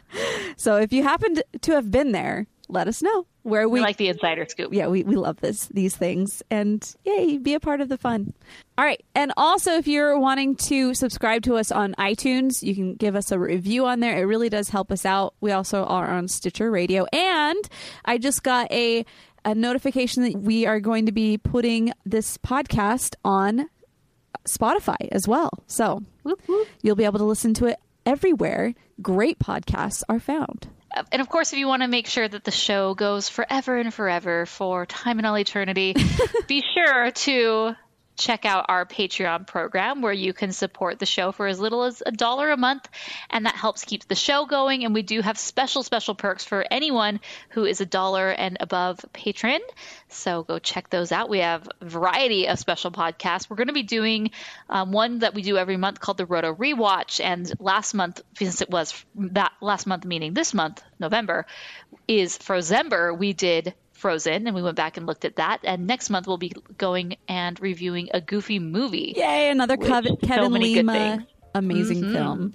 [0.56, 3.80] so if you happen to- to have been there, let us know where we we
[3.82, 4.72] like the insider scoop.
[4.72, 8.32] yeah, we, we love this these things and yay, be a part of the fun.
[8.78, 9.04] All right.
[9.14, 13.30] And also if you're wanting to subscribe to us on iTunes, you can give us
[13.30, 14.16] a review on there.
[14.18, 15.34] It really does help us out.
[15.42, 17.04] We also are on Stitcher Radio.
[17.12, 17.68] And
[18.06, 19.04] I just got a
[19.44, 23.68] a notification that we are going to be putting this podcast on
[24.46, 25.50] Spotify as well.
[25.66, 26.02] So
[26.82, 30.68] you'll be able to listen to it everywhere great podcasts are found.
[30.94, 33.76] Uh, and of course, if you want to make sure that the show goes forever
[33.76, 35.94] and forever for time and all eternity,
[36.46, 37.74] be sure to
[38.16, 42.02] check out our Patreon program where you can support the show for as little as
[42.04, 42.88] a dollar a month.
[43.30, 44.84] And that helps keep the show going.
[44.84, 47.20] And we do have special, special perks for anyone
[47.50, 49.60] who is a dollar and above patron.
[50.08, 51.28] So go check those out.
[51.28, 53.50] We have a variety of special podcasts.
[53.50, 54.30] We're going to be doing
[54.68, 57.22] um, one that we do every month called the Roto Rewatch.
[57.22, 61.46] And last month, since it was that last month, meaning this month, November,
[62.06, 63.16] is Frozember.
[63.16, 63.74] We did
[64.04, 65.60] Frozen, and we went back and looked at that.
[65.64, 69.14] And next month we'll be going and reviewing a Goofy movie.
[69.16, 71.22] Yay, another Which- Kevin, so Kevin many good Lima things.
[71.22, 71.58] Mm-hmm.
[71.58, 72.54] amazing film.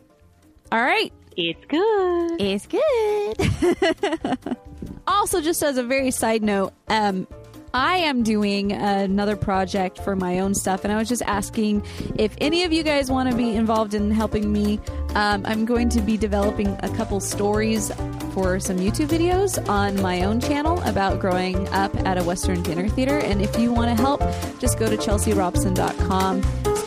[0.72, 1.12] All right.
[1.36, 2.40] It's good.
[2.40, 4.58] It's good.
[5.08, 7.26] also, just as a very side note, um,
[7.74, 11.86] I am doing another project for my own stuff, and I was just asking
[12.16, 14.80] if any of you guys want to be involved in helping me.
[15.16, 17.91] Um, I'm going to be developing a couple stories
[18.34, 22.88] for some YouTube videos on my own channel about growing up at a Western dinner
[22.88, 23.18] theater.
[23.20, 24.22] And if you want to help,
[24.60, 26.44] just go to chelsearobson.com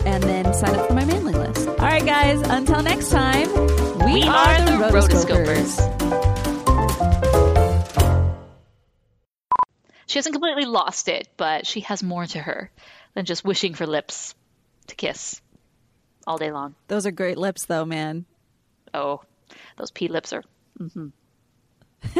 [0.07, 1.69] and then sign up for my mailing list.
[1.69, 3.49] All right, guys, until next time,
[4.05, 6.32] we, We are the Rotoscopers.
[10.13, 12.71] She hasn't completely lost it, but she has more to her
[13.15, 14.35] than just wishing for lips
[14.89, 15.41] to kiss
[16.27, 16.75] all day long.
[16.89, 18.27] Those are great lips, though, man.
[18.93, 19.23] Oh,
[19.79, 20.43] those pea lips are.
[20.79, 21.07] Mm-hmm.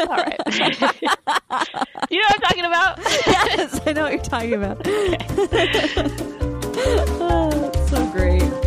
[0.00, 0.40] all right.
[2.10, 2.98] you know what I'm talking about?
[2.98, 4.86] yes, I know what you're talking about.
[7.22, 8.59] Oh, so great.